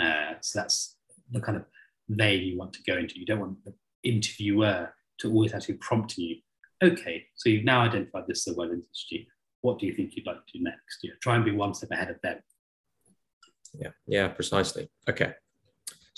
Uh, 0.00 0.34
so 0.40 0.60
that's 0.60 0.96
the 1.30 1.40
kind 1.40 1.56
of 1.56 1.64
vein 2.08 2.42
you 2.44 2.58
want 2.58 2.72
to 2.74 2.82
go 2.84 2.96
into. 2.96 3.18
You 3.18 3.26
don't 3.26 3.40
want 3.40 3.64
the 3.64 3.74
interviewer 4.04 4.92
to 5.18 5.30
always 5.30 5.52
have 5.52 5.62
to 5.62 5.72
be 5.72 5.78
prompting 5.78 6.24
you. 6.24 6.36
Okay, 6.82 7.24
so 7.34 7.48
you've 7.48 7.64
now 7.64 7.82
identified 7.82 8.24
this 8.28 8.46
as 8.46 8.54
a 8.54 8.56
Wellens 8.56 8.84
ECG. 9.12 9.26
What 9.62 9.80
do 9.80 9.86
you 9.86 9.92
think 9.92 10.14
you'd 10.14 10.26
like 10.26 10.36
to 10.36 10.58
do 10.58 10.62
next? 10.62 11.02
You 11.02 11.10
know, 11.10 11.16
try 11.20 11.34
and 11.34 11.44
be 11.44 11.50
one 11.50 11.74
step 11.74 11.90
ahead 11.90 12.10
of 12.10 12.20
them. 12.22 12.38
Yeah, 13.74 13.90
yeah, 14.06 14.28
precisely. 14.28 14.88
Okay. 15.08 15.34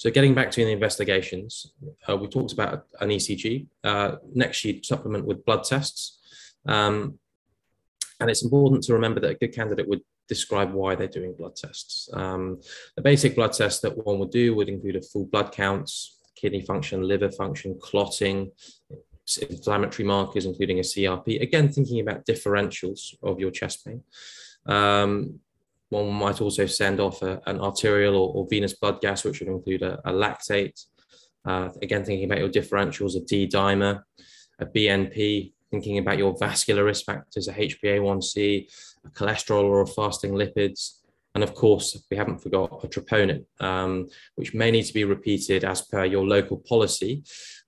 So 0.01 0.11
getting 0.11 0.33
back 0.35 0.51
to 0.53 0.65
the 0.65 0.73
investigations, 0.73 1.75
uh, 2.09 2.17
we 2.17 2.27
talked 2.27 2.55
about 2.55 2.87
an 3.03 3.11
ECG. 3.11 3.67
Uh, 3.85 4.13
next, 4.35 4.65
you'd 4.65 4.87
supplement 4.87 5.27
with 5.27 5.45
blood 5.45 5.63
tests. 5.63 6.21
Um, 6.65 7.19
and 8.19 8.31
it's 8.31 8.43
important 8.43 8.83
to 8.85 8.95
remember 8.95 9.21
that 9.21 9.33
a 9.33 9.35
good 9.35 9.55
candidate 9.55 9.87
would 9.87 10.01
describe 10.27 10.73
why 10.73 10.95
they're 10.95 11.07
doing 11.07 11.35
blood 11.37 11.55
tests. 11.55 12.09
Um, 12.15 12.63
the 12.97 13.03
basic 13.03 13.35
blood 13.35 13.53
tests 13.53 13.81
that 13.81 13.95
one 13.95 14.19
would 14.21 14.31
do 14.31 14.55
would 14.55 14.71
include 14.71 14.97
a 14.97 15.03
full 15.03 15.27
blood 15.27 15.53
counts, 15.53 16.17
kidney 16.35 16.63
function, 16.63 17.03
liver 17.03 17.31
function, 17.31 17.79
clotting, 17.79 18.53
inflammatory 19.51 20.09
markers, 20.09 20.47
including 20.47 20.79
a 20.79 20.83
CRP. 20.83 21.43
Again, 21.43 21.69
thinking 21.69 22.01
about 22.01 22.25
differentials 22.25 23.15
of 23.23 23.39
your 23.39 23.51
chest 23.51 23.85
pain. 23.85 24.03
Um, 24.65 25.41
one 25.91 26.13
might 26.13 26.41
also 26.41 26.67
send 26.67 27.01
off 27.01 27.23
a, 27.23 27.41
an 27.47 27.61
arterial 27.61 28.17
or, 28.17 28.33
or, 28.35 28.47
venous 28.49 28.75
blood 28.75 29.01
gas, 29.01 29.25
which 29.25 29.41
would 29.41 29.49
include 29.49 29.83
a, 29.83 29.99
a 30.09 30.13
lactate. 30.13 30.85
Uh, 31.45 31.69
again, 31.83 32.05
thinking 32.05 32.25
about 32.25 32.39
your 32.39 32.49
differentials, 32.49 33.17
a 33.17 33.21
D 33.21 33.49
dimer, 33.49 34.03
a 34.59 34.67
BNP, 34.67 35.53
thinking 35.71 35.99
about 35.99 36.19
your 36.19 36.37
vascular 36.39 36.85
risk 36.85 37.05
factors, 37.05 37.49
a 37.49 37.53
HbA1c, 37.53 38.69
a 39.05 39.09
cholesterol 39.11 39.65
or 39.65 39.83
a 39.83 39.87
fasting 39.87 40.33
lipids. 40.33 40.97
And 41.35 41.45
of 41.45 41.55
course, 41.55 41.97
we 42.11 42.17
haven't 42.17 42.43
forgot 42.43 42.85
a 42.85 42.89
troponin, 42.89 43.45
um, 43.61 44.09
which 44.35 44.53
may 44.53 44.71
need 44.71 44.85
to 44.85 44.95
be 44.95 45.05
repeated 45.05 45.65
as 45.65 45.83
per 45.83 46.05
your 46.05 46.27
local 46.27 46.59
policy 46.59 47.23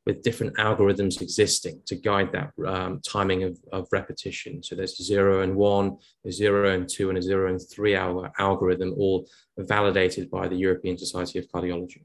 with 0.05 0.23
different 0.23 0.57
algorithms 0.57 1.21
existing 1.21 1.81
to 1.87 1.95
guide 1.95 2.33
that 2.33 2.51
um, 2.67 3.01
timing 3.07 3.45
of, 3.45 3.59
of, 3.73 3.87
repetition. 3.93 4.63
So 4.63 4.75
there's 4.75 4.97
zero 4.97 5.43
and 5.43 5.55
one, 5.55 5.99
a 6.27 6.33
zero 6.33 6.75
and 6.75 6.89
two, 6.89 7.09
and 7.09 7.19
a 7.19 7.23
zero 7.23 7.49
and 7.49 7.61
three 7.61 7.95
hour 7.95 8.33
algorithm, 8.39 8.95
all 8.99 9.29
validated 9.57 10.31
by 10.31 10.49
the 10.49 10.57
European 10.57 10.99
Society 10.99 11.39
of 11.39 11.47
Cardiology. 11.49 12.05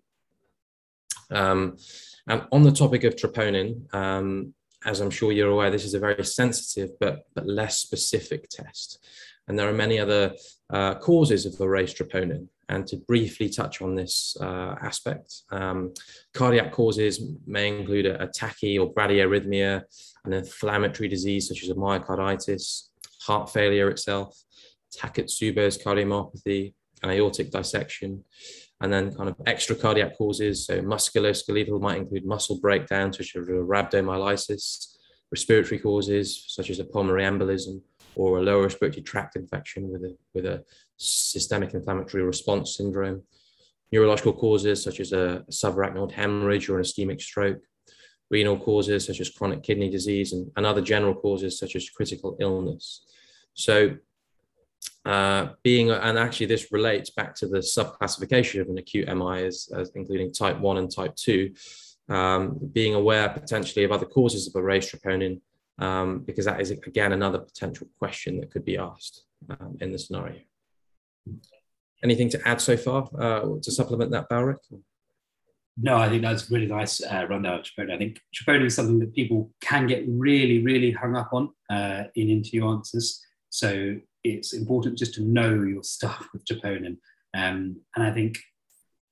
Um, 1.31 1.77
and 2.27 2.43
on 2.51 2.63
the 2.63 2.71
topic 2.71 3.03
of 3.03 3.15
troponin, 3.15 3.93
um, 3.93 4.53
as 4.85 4.99
I'm 4.99 5.09
sure 5.09 5.31
you're 5.31 5.49
aware, 5.49 5.71
this 5.71 5.85
is 5.85 5.95
a 5.95 5.99
very 5.99 6.23
sensitive 6.23 6.91
but, 6.99 7.25
but 7.33 7.47
less 7.47 7.79
specific 7.79 8.47
test. 8.49 8.99
And 9.47 9.57
there 9.57 9.67
are 9.67 9.73
many 9.73 9.97
other 9.99 10.33
uh, 10.69 10.95
causes 10.95 11.45
of 11.45 11.57
the 11.57 11.67
raised 11.67 11.97
troponin. 11.97 12.47
And 12.69 12.85
to 12.87 12.97
briefly 12.97 13.49
touch 13.49 13.81
on 13.81 13.95
this 13.95 14.35
uh, 14.41 14.75
aspect, 14.81 15.43
um, 15.51 15.93
cardiac 16.33 16.73
causes 16.73 17.21
may 17.45 17.67
include 17.69 18.05
a, 18.05 18.21
a 18.23 18.27
tachy 18.27 18.77
or 18.77 18.93
bradyarrhythmia, 18.93 19.83
an 20.25 20.33
inflammatory 20.33 21.07
disease 21.07 21.47
such 21.47 21.63
as 21.63 21.69
a 21.69 21.75
myocarditis, 21.75 22.89
heart 23.21 23.49
failure 23.49 23.89
itself, 23.89 24.37
Takotsubo's 24.95 25.77
cardiomyopathy, 25.77 26.73
aortic 27.05 27.51
dissection, 27.51 28.23
and 28.81 28.91
then 28.91 29.13
kind 29.13 29.29
of 29.29 29.35
extra 29.45 29.75
cardiac 29.75 30.17
causes. 30.17 30.65
So 30.65 30.81
musculoskeletal 30.81 31.81
might 31.81 31.97
include 31.97 32.25
muscle 32.25 32.59
breakdown, 32.59 33.11
such 33.13 33.35
as 33.35 33.47
rhabdomyolysis, 33.47 34.97
respiratory 35.31 35.79
causes, 35.79 36.45
such 36.47 36.69
as 36.69 36.79
a 36.79 36.85
pulmonary 36.85 37.23
embolism, 37.23 37.81
or 38.15 38.39
a 38.39 38.41
lower 38.41 38.63
respiratory 38.63 39.03
tract 39.03 39.35
infection 39.35 39.89
with 39.89 40.03
a, 40.03 40.15
with 40.33 40.45
a 40.45 40.63
systemic 40.97 41.73
inflammatory 41.73 42.23
response 42.23 42.75
syndrome. 42.75 43.23
Neurological 43.91 44.33
causes, 44.33 44.83
such 44.83 44.99
as 44.99 45.13
a 45.13 45.45
subarachnoid 45.49 46.11
hemorrhage 46.11 46.69
or 46.69 46.77
an 46.77 46.83
ischemic 46.83 47.21
stroke. 47.21 47.61
Renal 48.29 48.59
causes, 48.59 49.05
such 49.05 49.21
as 49.21 49.29
chronic 49.29 49.63
kidney 49.63 49.89
disease, 49.89 50.33
and, 50.33 50.51
and 50.57 50.65
other 50.65 50.81
general 50.81 51.15
causes, 51.15 51.57
such 51.57 51.75
as 51.75 51.89
critical 51.89 52.35
illness. 52.41 53.05
So 53.53 53.95
uh, 55.05 55.53
being, 55.63 55.89
and 55.89 56.17
actually 56.17 56.47
this 56.47 56.71
relates 56.71 57.09
back 57.11 57.33
to 57.35 57.47
the 57.47 57.59
subclassification 57.59 58.59
of 58.59 58.67
an 58.67 58.77
acute 58.77 59.07
MI 59.07 59.45
as, 59.45 59.69
as 59.73 59.91
including 59.95 60.33
type 60.33 60.59
1 60.59 60.77
and 60.77 60.93
type 60.93 61.15
2, 61.15 61.53
um, 62.09 62.59
being 62.73 62.93
aware 62.93 63.29
potentially 63.29 63.85
of 63.85 63.91
other 63.91 64.05
causes 64.05 64.47
of 64.47 64.55
a 64.55 64.61
raised 64.61 64.91
troponin, 64.91 65.39
um, 65.79 66.19
because 66.19 66.45
that 66.45 66.59
is, 66.59 66.71
again, 66.71 67.13
another 67.13 67.39
potential 67.39 67.87
question 67.97 68.39
that 68.39 68.51
could 68.51 68.65
be 68.65 68.77
asked 68.77 69.23
um, 69.49 69.77
in 69.79 69.91
the 69.91 69.99
scenario. 69.99 70.39
Anything 72.03 72.29
to 72.29 72.47
add 72.47 72.61
so 72.61 72.77
far 72.77 73.09
uh, 73.19 73.41
to 73.61 73.71
supplement 73.71 74.11
that, 74.11 74.29
Balric? 74.29 74.57
No, 75.79 75.97
I 75.97 76.09
think 76.09 76.23
that's 76.23 76.49
a 76.49 76.53
really 76.53 76.65
nice 76.67 77.03
uh, 77.03 77.27
rundown 77.29 77.59
of 77.59 77.65
troponin. 77.65 77.93
I 77.93 77.97
think 77.97 78.19
troponin 78.35 78.65
is 78.65 78.75
something 78.75 78.99
that 78.99 79.13
people 79.13 79.51
can 79.61 79.85
get 79.85 80.05
really, 80.07 80.63
really 80.63 80.91
hung 80.91 81.15
up 81.15 81.29
on 81.33 81.49
uh, 81.69 82.05
in 82.15 82.29
interview 82.29 82.67
answers. 82.67 83.23
So 83.49 83.95
it's 84.23 84.53
important 84.53 84.97
just 84.97 85.13
to 85.15 85.21
know 85.21 85.53
your 85.53 85.83
stuff 85.83 86.27
with 86.33 86.45
troponin. 86.45 86.97
Um, 87.35 87.81
and 87.95 88.05
I 88.05 88.11
think 88.11 88.39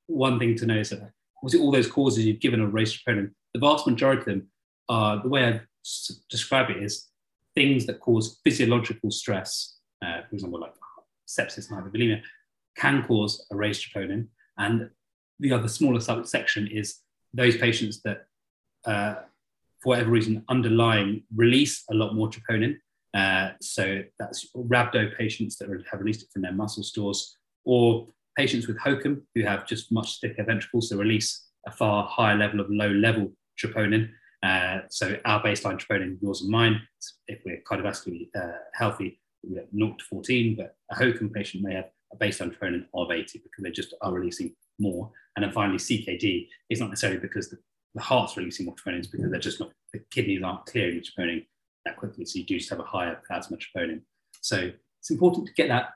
one 0.08 0.40
thing 0.40 0.56
to 0.56 0.66
know 0.66 0.78
is 0.78 0.90
that 0.90 1.00
it 1.02 1.60
all 1.60 1.72
those 1.72 1.88
causes 1.88 2.26
you've 2.26 2.40
given 2.40 2.62
a 2.62 2.68
raised 2.68 3.00
troponin, 3.06 3.32
the 3.54 3.60
vast 3.60 3.86
majority 3.86 4.22
of 4.22 4.26
them 4.26 4.48
are 4.90 5.22
the 5.22 5.30
way 5.30 5.46
I 5.46 5.62
describe 6.30 6.70
it 6.72 6.82
is 6.82 7.10
things 7.54 7.86
that 7.86 8.00
cause 8.00 8.40
physiological 8.44 9.12
stress, 9.12 9.78
uh, 10.04 10.22
for 10.28 10.36
example, 10.36 10.60
like 10.60 10.74
sepsis 11.28 11.70
and 11.70 11.78
hypovolemia, 11.78 12.22
can 12.78 13.04
cause 13.04 13.46
a 13.52 13.56
raised 13.56 13.84
troponin. 13.84 14.28
And 14.58 14.90
the 15.40 15.54
other 15.54 15.68
smaller 15.68 16.00
subsection 16.00 16.68
is 16.68 17.00
those 17.34 17.58
patients 17.58 18.02
that, 18.04 18.26
uh, 18.86 19.16
for 19.82 19.90
whatever 19.90 20.12
reason, 20.12 20.44
underlying 20.50 21.24
release 21.36 21.84
a 21.90 21.94
lot 21.94 22.16
more 22.16 22.30
troponin. 22.30 22.78
Uh, 23.14 23.52
so 23.62 24.02
that's 24.20 24.50
rhabdo 24.56 25.18
patients 25.18 25.58
that 25.58 25.70
have 25.70 26.00
released 26.00 26.24
it 26.24 26.30
from 26.34 26.42
their 26.42 26.52
muscle 26.52 26.84
stores, 26.84 27.38
or 27.64 28.08
patients 28.38 28.68
with 28.68 28.78
HOCM 28.80 29.22
who 29.34 29.44
have 29.44 29.66
just 29.66 29.92
much 29.92 30.20
thicker 30.20 30.44
ventricles, 30.44 30.90
so 30.90 30.98
release 30.98 31.48
a 31.66 31.72
far 31.72 32.08
higher 32.08 32.38
level 32.38 32.60
of 32.60 32.70
low 32.70 32.90
level 32.90 33.32
troponin. 33.60 34.10
Uh, 34.44 34.82
so 34.90 35.18
our 35.26 35.42
baseline 35.42 35.80
troponin, 35.80 36.18
yours 36.22 36.42
and 36.42 36.52
mine, 36.52 36.82
if 37.28 37.40
we're 37.46 37.62
cardiovascularly 37.70 38.30
uh, 38.36 38.58
healthy, 38.74 39.20
we 39.50 39.58
have 39.58 39.68
0 39.76 39.96
to 39.98 40.06
14, 40.06 40.56
but 40.56 40.76
a 40.92 40.96
HOCM 40.96 41.34
patient 41.34 41.64
may 41.64 41.76
have 41.76 41.90
a 42.14 42.18
baseline 42.18 42.56
troponin 42.56 42.86
of 42.94 43.12
80 43.12 43.40
because 43.40 43.64
they 43.64 43.72
just 43.72 43.94
are 44.02 44.14
releasing 44.14 44.54
more. 44.80 45.12
And 45.36 45.44
then 45.44 45.52
finally, 45.52 45.78
CKD 45.78 46.48
is 46.70 46.80
not 46.80 46.90
necessarily 46.90 47.20
because 47.20 47.50
the, 47.50 47.58
the 47.94 48.02
heart's 48.02 48.38
releasing 48.38 48.66
more 48.66 48.76
troponins, 48.76 49.12
because 49.12 49.30
they're 49.30 49.40
just 49.40 49.60
not, 49.60 49.72
the 49.94 50.00
kidneys 50.12 50.44
aren't 50.44 50.66
clearing 50.66 50.96
the 50.96 51.02
troponin 51.02 51.46
that 51.86 51.98
quickly. 51.98 52.26
So 52.26 52.40
you 52.40 52.46
do 52.46 52.58
just 52.58 52.70
have 52.70 52.80
a 52.80 52.84
higher 52.84 53.22
plasma 53.28 53.58
troponin. 53.58 54.02
So 54.42 54.72
it's 55.00 55.12
important 55.12 55.48
to 55.48 55.54
get 55.54 55.70
that 55.70 55.90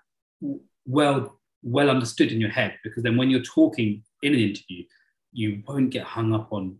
well 0.85 1.39
well 1.61 1.89
understood 1.89 2.31
in 2.31 2.39
your 2.39 2.49
head 2.49 2.77
because 2.83 3.03
then 3.03 3.17
when 3.17 3.29
you're 3.29 3.41
talking 3.41 4.01
in 4.23 4.33
an 4.33 4.39
interview, 4.39 4.83
you 5.31 5.61
won't 5.67 5.89
get 5.89 6.03
hung 6.03 6.33
up 6.33 6.51
on 6.51 6.77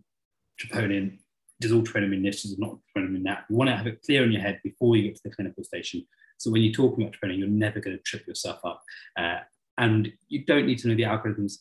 troponin. 0.60 1.18
Does 1.60 1.72
all 1.72 1.82
troponin 1.82 2.10
mean 2.10 2.22
this? 2.22 2.42
Does 2.42 2.58
not 2.58 2.78
troponin 2.96 3.12
mean 3.12 3.22
that? 3.24 3.44
You 3.48 3.56
want 3.56 3.68
to 3.68 3.76
have 3.76 3.86
it 3.86 4.02
clear 4.02 4.24
in 4.24 4.32
your 4.32 4.40
head 4.40 4.60
before 4.64 4.96
you 4.96 5.04
get 5.04 5.16
to 5.16 5.22
the 5.24 5.34
clinical 5.34 5.64
station. 5.64 6.06
So 6.40 6.50
when 6.50 6.62
you're 6.62 6.72
talking 6.72 7.04
about 7.04 7.14
troponin, 7.14 7.38
you're 7.38 7.48
never 7.48 7.80
going 7.80 7.96
to 7.96 8.02
trip 8.02 8.26
yourself 8.26 8.60
up. 8.64 8.82
Uh, 9.18 9.40
and 9.76 10.10
you 10.28 10.44
don't 10.44 10.66
need 10.66 10.78
to 10.78 10.88
know 10.88 10.94
the 10.94 11.02
algorithms 11.02 11.58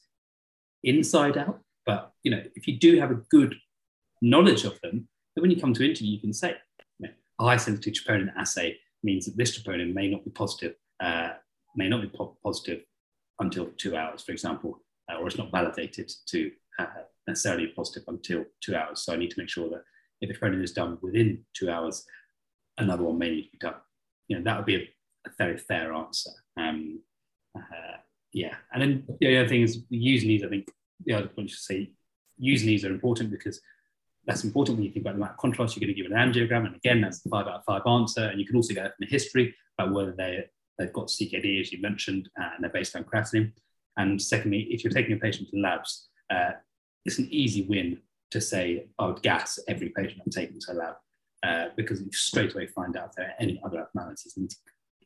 inside 0.84 1.38
out. 1.38 1.60
But 1.86 2.14
you 2.24 2.32
know, 2.32 2.42
if 2.56 2.66
you 2.66 2.78
do 2.80 2.98
have 3.00 3.12
a 3.12 3.22
good 3.30 3.56
knowledge 4.22 4.64
of 4.64 4.80
them, 4.82 5.10
then 5.36 5.42
when 5.42 5.52
you 5.52 5.60
come 5.60 5.74
to 5.74 5.86
interview, 5.86 6.14
you 6.14 6.22
can 6.22 6.34
say, 6.34 6.56
you 7.00 7.08
know, 7.08 7.14
a 7.40 7.44
high 7.44 7.58
sensitivity 7.58 8.00
troponin 8.00 8.34
assay 8.38 8.78
means 9.04 9.26
that 9.26 9.36
this 9.36 9.58
troponin 9.58 9.94
may 9.94 10.10
not 10.10 10.24
be 10.24 10.32
positive, 10.32 10.76
uh, 11.02 11.32
may 11.76 11.90
not 11.90 12.02
be 12.02 12.08
po- 12.08 12.38
positive 12.44 12.82
until 13.40 13.68
two 13.78 13.98
hours, 13.98 14.24
for 14.24 14.32
example, 14.32 14.82
uh, 15.12 15.18
or 15.18 15.28
it's 15.28 15.38
not 15.38 15.52
validated 15.52 16.10
to 16.28 16.52
uh, 16.80 16.86
necessarily 17.28 17.66
be 17.66 17.74
positive 17.74 18.04
until 18.08 18.46
two 18.62 18.76
hours. 18.76 19.02
So 19.02 19.14
I 19.14 19.18
need 19.18 19.32
to 19.32 19.40
make 19.40 19.50
sure 19.50 19.70
that 19.70 19.84
if 20.22 20.30
a 20.30 20.34
troponin 20.40 20.64
is 20.64 20.72
done 20.72 20.98
within 21.02 21.44
two 21.54 21.70
hours, 21.70 22.06
another 22.78 23.04
one 23.04 23.18
may 23.18 23.30
need 23.30 23.44
to 23.44 23.52
be 23.52 23.58
done. 23.60 23.76
You 24.30 24.38
know, 24.38 24.44
that 24.46 24.58
would 24.58 24.66
be 24.66 24.76
a, 24.76 24.90
a 25.28 25.32
very 25.38 25.58
fair 25.58 25.94
answer. 25.94 26.32
Um, 26.56 27.02
uh, 27.58 27.98
yeah, 28.32 28.56
and 28.72 28.82
then 28.82 29.04
the 29.20 29.38
other 29.38 29.50
thing 29.50 29.64
is 29.64 29.84
U&Es. 29.90 30.44
I 30.44 30.50
think 30.50 30.70
the 31.06 31.14
other 31.14 31.28
point 31.28 31.50
should 31.50 31.60
say 31.60 31.92
U&Es 32.38 32.84
are 32.84 32.94
important 32.94 33.32
because 33.32 33.60
that's 34.26 34.44
important 34.44 34.78
when 34.78 34.86
you 34.86 34.92
think 34.92 35.04
about 35.04 35.16
the 35.16 35.22
amount 35.22 35.32
of 35.32 35.38
contrast 35.38 35.76
you're 35.76 35.86
going 35.86 35.96
to 35.96 36.02
give 36.02 36.12
an 36.12 36.18
angiogram. 36.18 36.68
And 36.68 36.76
again, 36.76 37.02
that's 37.02 37.22
the 37.22 37.30
five 37.30 37.48
out 37.48 37.56
of 37.56 37.66
five 37.66 37.82
answer. 37.88 38.26
And 38.26 38.40
you 38.40 38.46
can 38.46 38.56
also 38.56 38.74
get 38.74 38.84
from 38.84 38.94
the 39.00 39.08
history 39.08 39.56
about 39.78 39.94
whether 39.94 40.12
they, 40.12 40.46
they've 40.78 40.94
got 40.94 41.08
CKD, 41.08 41.60
as 41.62 41.72
you 41.72 41.82
mentioned, 41.82 42.30
uh, 42.40 42.50
and 42.54 42.64
they're 42.64 42.70
based 42.70 42.96
on 42.96 43.04
creatinine. 43.04 43.52
And 43.98 44.22
secondly, 44.22 44.68
if 44.70 44.84
you're 44.84 44.94
taking 44.94 45.14
a 45.14 45.20
patient 45.20 45.50
to 45.50 45.60
labs, 45.60 46.10
uh, 46.30 46.52
it's 47.06 47.18
an 47.18 47.28
easy 47.32 47.64
win 47.64 47.98
to 48.32 48.40
say, 48.40 48.88
I 49.00 49.08
would 49.08 49.24
gas 49.24 49.58
every 49.68 49.90
patient 49.90 50.22
I'm 50.24 50.32
taking 50.32 50.60
to 50.60 50.74
lab 50.74 50.96
uh, 51.44 51.68
because 51.76 52.02
you 52.02 52.12
straight 52.12 52.54
away 52.54 52.68
find 52.68 52.98
out 52.98 53.16
there 53.16 53.28
are 53.28 53.34
any 53.40 53.62
other 53.66 53.80
abnormalities 53.80 54.34
you 54.36 54.44
need, 54.44 54.50
to, 54.50 54.58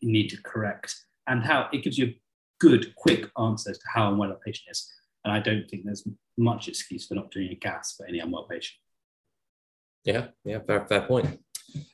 you 0.01 0.11
need 0.11 0.29
to 0.29 0.41
correct 0.41 0.95
and 1.27 1.43
how 1.43 1.69
it 1.71 1.83
gives 1.83 1.97
you 1.97 2.07
a 2.07 2.15
good, 2.59 2.95
quick 2.95 3.29
answer 3.39 3.73
to 3.73 3.79
how 3.93 4.11
unwell 4.11 4.31
a 4.31 4.35
patient 4.35 4.67
is. 4.71 4.91
And 5.23 5.31
I 5.33 5.39
don't 5.39 5.69
think 5.69 5.85
there's 5.85 6.07
much 6.37 6.67
excuse 6.67 7.07
for 7.07 7.15
not 7.15 7.31
doing 7.31 7.51
a 7.51 7.55
gas 7.55 7.95
for 7.95 8.05
any 8.05 8.19
unwell 8.19 8.47
patient. 8.49 8.77
Yeah, 10.03 10.27
yeah, 10.43 10.59
fair, 10.67 10.85
fair 10.85 11.01
point. 11.01 11.39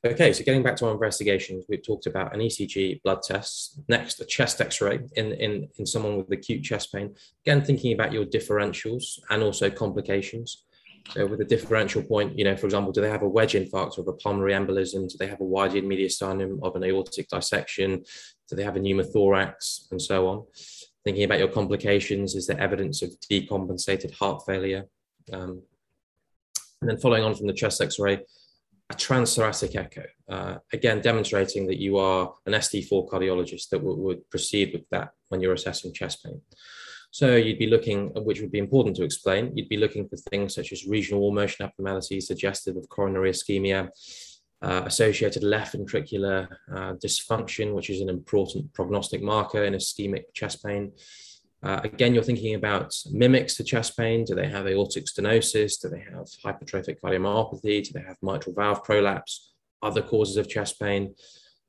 Okay, 0.06 0.34
so 0.34 0.44
getting 0.44 0.64
back 0.64 0.76
to 0.78 0.88
our 0.88 0.94
investigations, 0.94 1.66
we've 1.70 1.86
talked 1.86 2.06
about 2.06 2.34
an 2.34 2.42
ECG, 2.42 3.02
blood 3.04 3.22
tests. 3.22 3.80
Next, 3.88 4.20
a 4.20 4.26
chest 4.26 4.60
X-ray 4.60 5.00
in, 5.16 5.34
in, 5.34 5.70
in 5.78 5.86
someone 5.86 6.18
with 6.18 6.32
acute 6.32 6.64
chest 6.64 6.92
pain. 6.92 7.16
Again, 7.46 7.64
thinking 7.64 7.94
about 7.94 8.12
your 8.12 8.26
differentials 8.26 9.20
and 9.30 9.44
also 9.44 9.70
complications. 9.70 10.66
So 11.10 11.26
with 11.26 11.42
a 11.42 11.46
differential 11.46 12.04
point, 12.04 12.38
you 12.38 12.44
know, 12.44 12.56
for 12.56 12.68
example, 12.68 12.92
do 12.92 13.02
they 13.02 13.10
have 13.10 13.24
a 13.24 13.28
wedge 13.28 13.54
infarct 13.54 13.98
or 13.98 14.08
a 14.08 14.14
pulmonary 14.14 14.54
embolism? 14.54 15.10
Do 15.10 15.16
they 15.18 15.28
have 15.28 15.42
a 15.42 15.46
widened 15.46 15.90
mediastinum 15.90 16.60
of 16.62 16.76
an 16.76 16.84
aortic 16.84 17.28
dissection? 17.30 18.04
Do 18.48 18.56
they 18.56 18.64
have 18.64 18.76
a 18.76 18.80
pneumothorax 18.80 19.92
and 19.92 20.02
so 20.02 20.28
on? 20.28 20.46
Thinking 21.04 21.24
about 21.24 21.40
your 21.40 21.48
complications, 21.48 22.36
is 22.36 22.46
there 22.46 22.60
evidence 22.60 23.02
of 23.02 23.12
decompensated 23.32 24.14
heart 24.14 24.44
failure? 24.46 24.86
Um, 25.34 25.64
and 26.82 26.90
then 26.90 26.98
following 27.00 27.24
on 27.24 27.34
from 27.36 27.48
the 27.48 27.54
chest 27.54 27.82
X-ray, 27.82 28.20
a 28.92 28.96
transthoracic 28.96 29.76
echo, 29.76 30.04
uh, 30.30 30.56
again 30.74 31.02
demonstrating 31.02 31.68
that 31.68 31.80
you 31.80 31.98
are 31.98 32.34
an 32.46 32.54
ST4 32.54 33.10
cardiologist 33.10 33.70
that 33.70 33.84
would 33.84 34.28
proceed 34.30 34.74
with 34.74 34.84
that 34.90 35.12
when 35.30 35.42
you're 35.42 35.54
assessing 35.54 35.94
chest 35.94 36.24
pain. 36.24 36.42
So 37.12 37.36
you'd 37.36 37.60
be 37.60 37.68
looking, 37.68 38.10
which 38.24 38.40
would 38.42 38.52
be 38.52 38.60
important 38.60 38.96
to 38.98 39.04
explain, 39.04 39.56
you'd 39.56 39.70
be 39.70 39.78
looking 39.78 40.08
for 40.08 40.18
things 40.18 40.56
such 40.56 40.72
as 40.72 40.86
regional 40.86 41.22
wall 41.22 41.34
motion 41.34 41.66
abnormalities 41.66 42.28
suggestive 42.28 42.78
of 42.78 42.88
coronary 42.90 43.32
ischemia, 43.32 43.90
uh, 44.62 44.84
associated 44.86 45.44
left 45.44 45.76
ventricular 45.76 46.48
uh, 46.72 46.94
dysfunction, 47.04 47.74
which 47.74 47.90
is 47.90 48.02
an 48.02 48.10
important 48.10 48.72
prognostic 48.74 49.24
marker 49.24 49.64
in 49.64 49.74
ischemic 49.74 50.26
chest 50.34 50.64
pain, 50.64 50.92
uh, 51.62 51.82
again, 51.84 52.14
you're 52.14 52.24
thinking 52.24 52.56
about 52.56 52.96
mimics 53.12 53.56
to 53.56 53.64
chest 53.64 53.98
pain. 53.98 54.24
Do 54.24 54.34
they 54.34 54.48
have 54.48 54.66
aortic 54.66 55.06
stenosis? 55.06 55.82
Do 55.82 55.90
they 55.90 56.00
have 56.00 56.26
hypertrophic 56.44 57.02
cardiomyopathy? 57.02 57.84
Do 57.84 57.92
they 57.94 58.06
have 58.06 58.18
mitral 58.22 58.56
valve 58.56 58.84
prolapse? 58.84 59.52
Other 59.82 60.02
causes 60.02 60.38
of 60.38 60.48
chest 60.48 60.80
pain? 60.80 61.16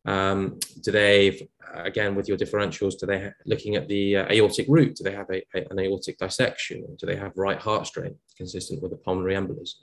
Um, 0.07 0.59
do 0.83 0.91
they, 0.91 1.49
again, 1.75 2.15
with 2.15 2.29
your 2.29 2.39
differentials, 2.39 2.99
do 2.99 3.07
they 3.07 3.31
looking 3.47 3.77
at 3.77 3.89
the 3.89 4.17
uh, 4.17 4.33
aortic 4.33 4.67
root? 4.69 4.97
Do 4.97 5.05
they 5.05 5.13
have 5.13 5.29
a, 5.31 5.43
a, 5.55 5.67
an 5.71 5.79
aortic 5.79 6.19
dissection? 6.19 6.97
Do 6.99 7.07
they 7.07 7.17
have 7.17 7.33
right 7.37 7.59
heart 7.59 7.87
strain 7.87 8.17
consistent 8.37 8.83
with 8.83 8.93
a 8.93 8.97
pulmonary 8.97 9.35
embolism? 9.35 9.75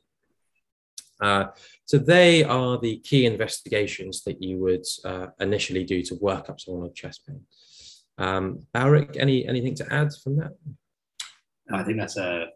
Uh, 1.19 1.45
so 1.85 1.97
they 1.97 2.43
are 2.43 2.77
the 2.77 2.99
key 2.99 3.25
investigations 3.25 4.23
that 4.23 4.41
you 4.41 4.59
would 4.59 4.85
uh, 5.03 5.27
initially 5.39 5.83
do 5.83 6.03
to 6.03 6.15
work 6.15 6.49
up 6.49 6.59
someone 6.59 6.83
with 6.83 6.95
chest 6.95 7.25
pain. 7.27 7.41
Um, 8.19 8.63
Baric, 8.73 9.17
any 9.17 9.47
anything 9.47 9.75
to 9.75 9.93
add 9.93 10.09
from 10.23 10.37
that? 10.37 10.51
I 11.71 11.83
think 11.83 11.97
that's 11.97 12.17
a 12.17 12.47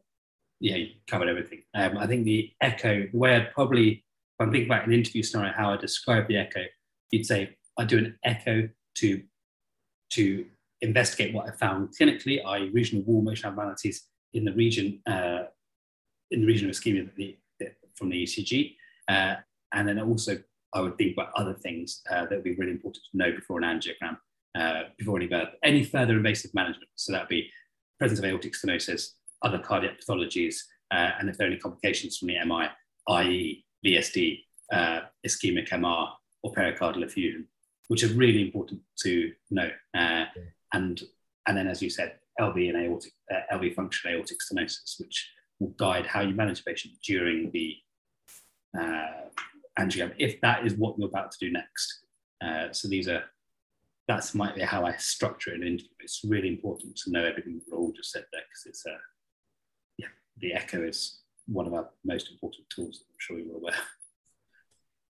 yeah, 0.59 0.75
you 0.75 0.87
covered 1.07 1.27
everything. 1.27 1.63
Um, 1.73 1.97
I 1.97 2.05
think 2.05 2.23
the 2.23 2.51
echo, 2.61 3.07
the 3.11 3.17
way 3.17 3.35
I'd 3.35 3.51
probably, 3.51 3.89
if 3.89 4.03
I'm 4.39 4.51
thinking 4.51 4.69
about 4.69 4.85
an 4.85 4.93
interview 4.93 5.23
scenario, 5.23 5.53
how 5.53 5.73
I 5.73 5.77
describe 5.77 6.27
the 6.27 6.37
echo, 6.37 6.61
you'd 7.11 7.25
say 7.25 7.55
I 7.77 7.85
do 7.85 7.97
an 7.97 8.17
echo 8.23 8.69
to 8.95 9.21
to 10.11 10.45
investigate 10.81 11.33
what 11.33 11.47
I 11.47 11.51
found 11.51 11.93
clinically, 11.99 12.43
i.e., 12.45 12.69
regional 12.73 13.03
wall 13.05 13.21
motion 13.21 13.47
abnormalities 13.47 14.07
in 14.33 14.45
the 14.45 14.53
region 14.53 15.01
uh, 15.07 15.43
in 16.31 16.41
the 16.41 16.47
region 16.47 16.69
of 16.69 16.75
ischemia 16.75 17.09
the, 17.15 17.37
from 17.95 18.09
the 18.09 18.23
ECG, 18.23 18.75
uh, 19.09 19.35
and 19.73 19.87
then 19.87 19.99
also 19.99 20.37
I 20.73 20.81
would 20.81 20.97
think 20.97 21.13
about 21.13 21.33
other 21.35 21.53
things 21.53 22.01
uh, 22.09 22.21
that 22.21 22.31
would 22.31 22.43
be 22.43 22.55
really 22.55 22.71
important 22.71 23.03
to 23.11 23.17
know 23.17 23.31
before 23.31 23.61
an 23.61 23.63
angiogram 23.63 24.17
uh, 24.55 24.83
before 24.97 25.17
any 25.17 25.27
further, 25.27 25.49
any 25.63 25.83
further 25.83 26.17
invasive 26.17 26.53
management. 26.53 26.89
So 26.95 27.11
that 27.11 27.23
would 27.23 27.29
be 27.29 27.49
presence 27.99 28.19
of 28.19 28.25
aortic 28.25 28.53
stenosis, 28.53 29.09
other 29.43 29.59
cardiac 29.59 29.99
pathologies, 29.99 30.55
uh, 30.91 31.11
and 31.19 31.29
if 31.29 31.37
there 31.37 31.47
are 31.47 31.51
any 31.51 31.59
complications 31.59 32.17
from 32.17 32.29
the 32.29 32.37
MI, 32.45 32.67
i.e. 33.09 33.65
VSD, 33.85 34.39
uh, 34.71 35.01
ischemic 35.25 35.69
MR, 35.69 36.09
or 36.43 36.53
pericardial 36.53 37.03
effusion, 37.03 37.47
which 37.87 38.03
is 38.03 38.13
really 38.13 38.41
important 38.41 38.81
to 39.03 39.31
know. 39.49 39.69
Uh, 39.95 40.25
and, 40.73 41.01
and 41.47 41.57
then, 41.57 41.67
as 41.67 41.81
you 41.81 41.89
said, 41.89 42.15
LV 42.39 42.69
and 42.69 42.77
aortic, 42.77 43.13
uh, 43.33 43.55
LV 43.55 43.75
functional 43.75 44.17
aortic 44.17 44.37
stenosis, 44.39 44.99
which 44.99 45.29
will 45.59 45.69
guide 45.77 46.05
how 46.05 46.21
you 46.21 46.33
manage 46.33 46.61
a 46.61 46.63
patient 46.63 46.93
during 47.03 47.51
the 47.51 47.75
uh, 48.79 49.29
angiogram, 49.79 50.13
if 50.17 50.39
that 50.41 50.65
is 50.65 50.73
what 50.73 50.97
you're 50.97 51.07
about 51.07 51.31
to 51.31 51.37
do 51.39 51.51
next. 51.51 52.05
Uh, 52.43 52.71
so 52.71 52.87
these 52.87 53.07
are 53.07 53.23
that's 54.07 54.33
might 54.33 54.55
be 54.55 54.61
how 54.61 54.85
I 54.85 54.95
structure 54.97 55.53
an 55.53 55.61
interview. 55.61 55.89
It's 55.99 56.21
really 56.27 56.49
important 56.49 56.97
to 56.97 57.11
know 57.11 57.23
everything 57.23 57.61
that 57.67 57.75
all 57.75 57.93
just 57.93 58.11
said 58.11 58.25
there 58.31 58.41
because 58.41 58.65
it's 58.65 58.85
a 58.85 58.91
uh, 58.91 58.97
yeah, 59.97 60.07
the 60.39 60.53
echo 60.53 60.83
is 60.83 61.19
one 61.47 61.67
of 61.67 61.73
our 61.73 61.89
most 62.03 62.31
important 62.31 62.69
tools. 62.69 63.03
I'm 63.07 63.15
sure 63.19 63.39
you're 63.39 63.57
aware. 63.57 63.75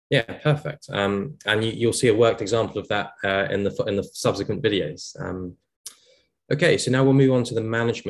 Yeah, 0.09 0.23
perfect. 0.23 0.89
Um, 0.89 1.37
and 1.45 1.63
you, 1.63 1.87
will 1.87 1.93
see 1.93 2.07
a 2.07 2.15
worked 2.15 2.41
example 2.41 2.79
of 2.79 2.87
that 2.87 3.11
uh, 3.23 3.47
in 3.51 3.63
the 3.63 3.83
in 3.87 3.95
the 3.95 4.03
subsequent 4.03 4.63
videos. 4.63 5.19
Um, 5.21 5.55
okay, 6.51 6.77
so 6.77 6.89
now 6.89 7.03
we'll 7.03 7.13
move 7.13 7.31
on 7.31 7.43
to 7.43 7.53
the 7.53 7.61
management 7.61 8.07